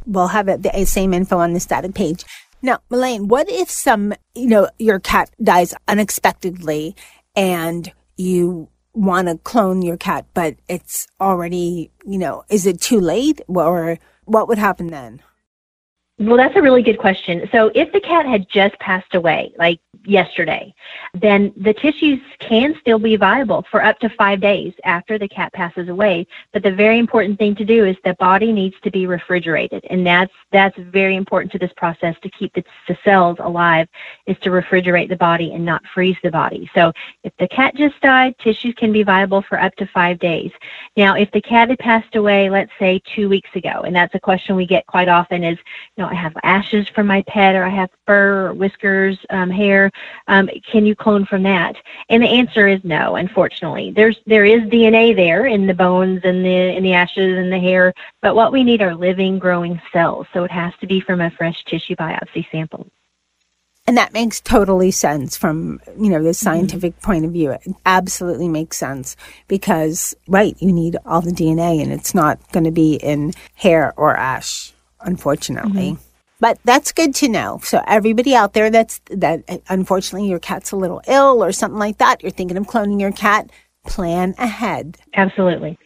we'll 0.07 0.29
have 0.29 0.47
the 0.47 0.87
same 0.87 1.13
info 1.13 1.37
on 1.37 1.53
the 1.53 1.61
static 1.61 1.93
page. 1.93 2.25
Now, 2.63 2.79
Elaine, 2.91 3.29
what 3.29 3.51
if 3.51 3.69
some, 3.69 4.15
you 4.35 4.47
know, 4.47 4.71
your 4.79 4.99
cat 4.99 5.29
dies 5.43 5.75
unexpectedly 5.89 6.97
and 7.37 7.93
you 8.17 8.71
want 8.95 9.29
to 9.29 9.39
clone 9.39 9.83
your 9.83 9.97
cat, 9.97 10.27
but 10.35 10.57
it's 10.69 11.07
already, 11.21 11.91
you 12.07 12.19
know, 12.19 12.45
is 12.49 12.67
it 12.67 12.81
too 12.81 13.01
late 13.01 13.41
or 13.49 13.99
what 14.25 14.49
would 14.49 14.59
happen 14.59 14.89
then? 14.89 15.23
Well, 16.21 16.37
that's 16.37 16.57
a 16.57 16.63
really 16.63 16.83
good 16.83 16.99
question. 16.99 17.49
So, 17.53 17.71
if 17.77 17.93
the 17.93 18.01
cat 18.01 18.27
had 18.27 18.49
just 18.49 18.77
passed 18.81 19.15
away, 19.15 19.53
like 19.57 19.79
yesterday, 20.05 20.75
then 21.15 21.53
the 21.57 21.73
tissues 21.73 22.19
can 22.41 22.75
still 22.81 22.99
be 22.99 23.15
viable 23.15 23.65
for 23.71 23.85
up 23.85 24.01
to 24.01 24.09
five 24.11 24.41
days 24.41 24.73
after 24.85 25.17
the 25.17 25.29
cat 25.29 25.53
passes 25.53 25.89
away. 25.89 26.27
But 26.53 26.65
the 26.65 26.73
very 26.73 26.99
important 26.99 27.39
thing 27.39 27.55
to 27.55 27.65
do 27.65 27.85
is 27.85 27.97
the 28.05 28.15
body 28.15 28.51
needs 28.51 28.75
to 28.83 28.91
be 28.91 29.07
refrigerated, 29.07 29.85
and 29.91 30.05
that's 30.05 30.33
that's 30.51 30.77
very 30.77 31.15
important 31.15 31.53
to 31.53 31.59
this 31.59 31.73
process 31.77 32.17
to 32.23 32.31
keep 32.31 32.53
the, 32.53 32.65
the 32.89 32.99
cells 33.05 33.37
alive. 33.39 33.87
Is 34.27 34.37
to 34.41 34.51
refrigerate 34.51 35.09
the 35.09 35.17
body 35.17 35.55
and 35.55 35.65
not 35.65 35.83
freeze 35.95 36.17
the 36.25 36.33
body. 36.33 36.69
So, 36.75 36.93
if 37.23 37.33
the 37.39 37.47
cat 37.47 37.77
just 37.77 38.01
died, 38.01 38.37
tissues 38.41 38.75
can 38.77 38.93
be 38.93 39.05
viable 39.05 39.43
for 39.43 39.61
up 39.61 39.77
to 39.77 39.87
five 39.87 40.19
days. 40.19 40.51
Now, 40.97 41.15
if 41.15 41.31
the 41.31 41.41
cat 41.41 41.69
had 41.69 41.79
passed 41.79 42.17
away, 42.17 42.51
let's 42.51 42.73
say 42.77 43.01
two 43.15 43.29
weeks 43.29 43.51
ago, 43.55 43.83
and 43.87 43.95
that's 43.95 44.17
a 44.17 44.21
question 44.21 44.57
we 44.57 44.67
get 44.67 44.85
quite 44.89 45.09
often 45.09 45.45
is, 45.45 45.59
you 45.97 46.03
know 46.03 46.08
I 46.09 46.15
have 46.15 46.37
ashes 46.43 46.89
from 46.89 47.07
my 47.07 47.23
pet, 47.23 47.55
or 47.55 47.65
I 47.65 47.69
have 47.71 47.91
fur, 48.07 48.49
or 48.49 48.55
whiskers, 48.55 49.19
um, 49.31 49.51
hair. 49.51 49.91
Um, 50.27 50.49
can 50.71 50.87
you 50.87 50.95
clone 50.95 51.27
from 51.27 51.43
that? 51.45 51.77
And 52.09 52.23
the 52.23 52.29
answer 52.29 52.67
is 52.67 52.83
no. 52.85 53.17
Unfortunately, 53.17 53.91
there's 53.91 54.19
there 54.27 54.45
is 54.45 54.63
DNA 54.63 55.15
there 55.15 55.47
in 55.47 55.67
the 55.67 55.75
bones 55.75 56.21
and 56.25 56.45
the 56.45 56.77
in 56.77 56.83
the 56.83 56.95
ashes 56.95 57.39
and 57.39 57.53
the 57.53 57.59
hair, 57.59 57.95
but 58.23 58.35
what 58.35 58.53
we 58.53 58.65
need 58.65 58.83
are 58.83 58.95
living, 58.95 59.39
growing 59.39 59.81
cells. 59.93 60.27
So 60.33 60.45
it 60.45 60.51
has 60.51 60.73
to 60.81 60.87
be 60.87 61.01
from 61.01 61.21
a 61.21 61.31
fresh 61.31 61.65
tissue 61.65 61.97
biopsy 61.97 62.51
sample. 62.51 62.91
And 63.89 63.97
that 63.97 64.13
makes 64.13 64.39
totally 64.43 64.91
sense 64.91 65.35
from, 65.35 65.81
you 65.99 66.11
know, 66.11 66.23
the 66.23 66.35
scientific 66.35 66.95
mm-hmm. 66.97 67.07
point 67.07 67.25
of 67.25 67.33
view. 67.33 67.53
It 67.53 67.63
absolutely 67.87 68.47
makes 68.47 68.77
sense 68.77 69.17
because, 69.49 70.15
right, 70.29 70.55
you 70.59 70.73
need 70.73 70.99
all 71.07 71.23
the 71.23 71.31
DNA 71.31 71.83
and 71.83 71.91
it's 71.91 72.15
not 72.15 72.39
going 72.53 72.65
to 72.65 72.71
be 72.71 72.97
in 72.97 73.33
hair 73.55 73.95
or 73.97 74.15
ash 74.15 74.75
unfortunately. 75.01 75.93
Mm-hmm. 75.93 76.03
But 76.41 76.59
that's 76.65 76.93
good 76.93 77.15
to 77.17 77.29
know. 77.29 77.61
So 77.65 77.83
everybody 77.87 78.35
out 78.35 78.53
there 78.53 78.71
that's 78.71 79.01
that 79.11 79.43
unfortunately 79.69 80.29
your 80.29 80.39
cat's 80.39 80.71
a 80.71 80.77
little 80.77 81.03
ill 81.09 81.43
or 81.43 81.51
something 81.51 81.81
like 81.81 81.99
that, 81.99 82.23
you're 82.23 82.31
thinking 82.31 82.57
of 82.57 82.67
cloning 82.67 83.01
your 83.01 83.11
cat, 83.11 83.51
plan 83.87 84.35
ahead. 84.39 84.99
Absolutely. 85.15 85.79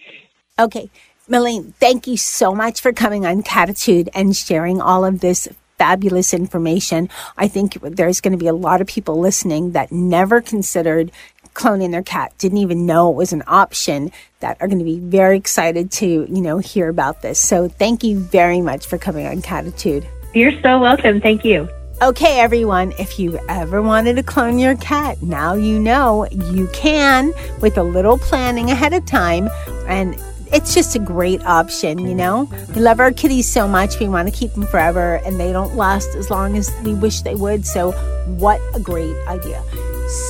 Okay. 0.58 0.90
Melaine, 1.28 1.72
thank 1.78 2.06
you 2.06 2.16
so 2.16 2.54
much 2.54 2.80
for 2.80 2.92
coming 2.92 3.24
on 3.24 3.42
Catitude 3.42 4.08
and 4.14 4.36
sharing 4.36 4.80
all 4.80 5.04
of 5.04 5.20
this 5.20 5.48
fabulous 5.78 6.34
information. 6.34 7.08
I 7.36 7.48
think 7.48 7.78
there's 7.80 8.20
going 8.20 8.32
to 8.32 8.38
be 8.38 8.46
a 8.46 8.52
lot 8.52 8.80
of 8.80 8.86
people 8.86 9.18
listening 9.18 9.72
that 9.72 9.90
never 9.90 10.40
considered 10.40 11.10
cloning 11.54 11.90
their 11.90 12.02
cat, 12.02 12.32
didn't 12.38 12.58
even 12.58 12.86
know 12.86 13.10
it 13.10 13.16
was 13.16 13.32
an 13.32 13.42
option, 13.46 14.10
that 14.40 14.56
are 14.60 14.66
going 14.66 14.78
to 14.78 14.84
be 14.84 14.98
very 14.98 15.36
excited 15.36 15.90
to, 15.92 16.06
you 16.06 16.40
know, 16.40 16.58
hear 16.58 16.88
about 16.88 17.22
this. 17.22 17.38
So 17.38 17.68
thank 17.68 18.02
you 18.02 18.18
very 18.18 18.60
much 18.60 18.86
for 18.86 18.98
coming 18.98 19.26
on 19.26 19.40
Catitude. 19.40 20.06
You're 20.34 20.60
so 20.62 20.80
welcome. 20.80 21.20
Thank 21.20 21.44
you. 21.44 21.68
Okay, 22.02 22.40
everyone, 22.40 22.92
if 22.98 23.20
you 23.20 23.38
ever 23.48 23.80
wanted 23.80 24.16
to 24.16 24.24
clone 24.24 24.58
your 24.58 24.76
cat, 24.78 25.22
now 25.22 25.54
you 25.54 25.78
know 25.78 26.26
you 26.32 26.68
can 26.72 27.32
with 27.60 27.78
a 27.78 27.82
little 27.82 28.18
planning 28.18 28.70
ahead 28.70 28.92
of 28.92 29.06
time. 29.06 29.48
And 29.86 30.20
it's 30.52 30.74
just 30.74 30.96
a 30.96 30.98
great 30.98 31.44
option, 31.44 31.98
you 32.00 32.14
know? 32.14 32.50
We 32.74 32.80
love 32.80 32.98
our 32.98 33.12
kitties 33.12 33.50
so 33.50 33.68
much. 33.68 34.00
We 34.00 34.08
want 34.08 34.28
to 34.28 34.34
keep 34.34 34.52
them 34.52 34.66
forever, 34.66 35.20
and 35.24 35.38
they 35.38 35.52
don't 35.52 35.76
last 35.76 36.14
as 36.16 36.28
long 36.28 36.56
as 36.56 36.70
we 36.82 36.92
wish 36.94 37.22
they 37.22 37.34
would. 37.34 37.64
So, 37.64 37.92
what 38.26 38.60
a 38.74 38.80
great 38.80 39.16
idea. 39.28 39.62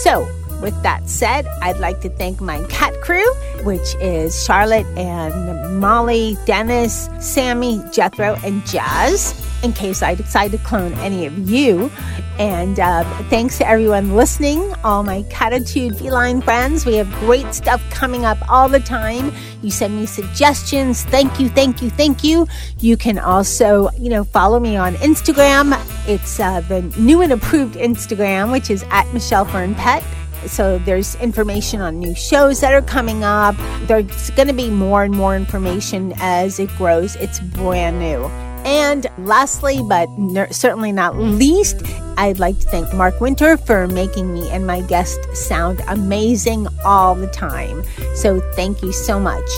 So, 0.02 0.28
with 0.62 0.80
that 0.82 1.08
said, 1.08 1.46
I'd 1.60 1.78
like 1.78 2.00
to 2.02 2.08
thank 2.08 2.40
my 2.40 2.62
cat 2.68 2.94
crew, 3.02 3.28
which 3.64 3.94
is 4.00 4.44
Charlotte 4.44 4.86
and 4.96 5.80
Molly, 5.80 6.38
Dennis, 6.46 7.10
Sammy, 7.20 7.82
Jethro, 7.92 8.36
and 8.44 8.64
Jazz, 8.64 9.34
in 9.62 9.72
case 9.72 10.02
I 10.02 10.14
decide 10.14 10.52
to 10.52 10.58
clone 10.58 10.94
any 10.94 11.26
of 11.26 11.50
you. 11.50 11.90
And 12.38 12.80
uh, 12.80 13.04
thanks 13.24 13.58
to 13.58 13.68
everyone 13.68 14.16
listening, 14.16 14.72
all 14.84 15.02
my 15.02 15.22
Catitude 15.24 15.98
feline 15.98 16.40
friends. 16.40 16.86
We 16.86 16.96
have 16.96 17.10
great 17.20 17.52
stuff 17.52 17.82
coming 17.90 18.24
up 18.24 18.38
all 18.50 18.68
the 18.68 18.80
time. 18.80 19.32
You 19.62 19.70
send 19.70 19.96
me 19.96 20.06
suggestions. 20.06 21.02
Thank 21.04 21.38
you, 21.38 21.48
thank 21.48 21.82
you, 21.82 21.90
thank 21.90 22.24
you. 22.24 22.46
You 22.78 22.96
can 22.96 23.18
also, 23.18 23.90
you 23.98 24.08
know, 24.08 24.24
follow 24.24 24.58
me 24.60 24.76
on 24.76 24.94
Instagram. 24.94 25.78
It's 26.08 26.40
uh, 26.40 26.60
the 26.62 26.82
new 26.98 27.20
and 27.20 27.32
approved 27.32 27.74
Instagram, 27.74 28.50
which 28.50 28.70
is 28.70 28.84
at 28.90 29.12
Michelle 29.12 29.44
Fern 29.44 29.74
Pet. 29.74 30.02
So 30.46 30.78
there's 30.78 31.14
information 31.16 31.80
on 31.80 31.98
new 31.98 32.14
shows 32.14 32.60
that 32.60 32.72
are 32.74 32.82
coming 32.82 33.24
up. 33.24 33.56
There's 33.86 34.30
going 34.30 34.48
to 34.48 34.54
be 34.54 34.70
more 34.70 35.04
and 35.04 35.14
more 35.14 35.36
information 35.36 36.12
as 36.16 36.58
it 36.58 36.68
grows. 36.76 37.16
It's 37.16 37.40
brand 37.40 37.98
new. 37.98 38.24
And 38.64 39.06
lastly, 39.18 39.80
but 39.88 40.08
certainly 40.52 40.92
not 40.92 41.16
least, 41.16 41.82
I'd 42.16 42.38
like 42.38 42.58
to 42.60 42.68
thank 42.68 42.92
Mark 42.94 43.20
Winter 43.20 43.56
for 43.56 43.88
making 43.88 44.32
me 44.32 44.48
and 44.50 44.66
my 44.66 44.82
guest 44.82 45.18
sound 45.34 45.80
amazing 45.88 46.68
all 46.84 47.16
the 47.16 47.26
time. 47.26 47.82
So 48.14 48.40
thank 48.54 48.82
you 48.82 48.92
so 48.92 49.18
much. 49.18 49.48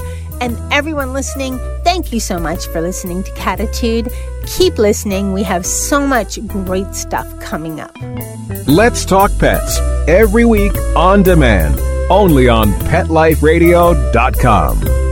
And 0.41 0.57
everyone 0.73 1.13
listening, 1.13 1.59
thank 1.85 2.13
you 2.13 2.21
so 2.21 2.39
much 2.39 2.67
for 2.67 2.81
listening 2.81 3.23
to 3.25 3.31
Catitude. 3.33 4.11
Keep 4.47 4.79
listening. 4.79 5.33
We 5.33 5.43
have 5.43 5.67
so 5.67 6.07
much 6.07 6.39
great 6.47 6.95
stuff 6.95 7.27
coming 7.41 7.81
up. 7.81 7.97
Let's 8.67 9.05
Talk 9.05 9.31
Pets 9.39 9.79
every 10.09 10.45
week 10.45 10.75
on 10.97 11.23
demand, 11.23 11.79
only 12.11 12.49
on 12.49 12.73
PetLifeRadio.com. 12.73 15.04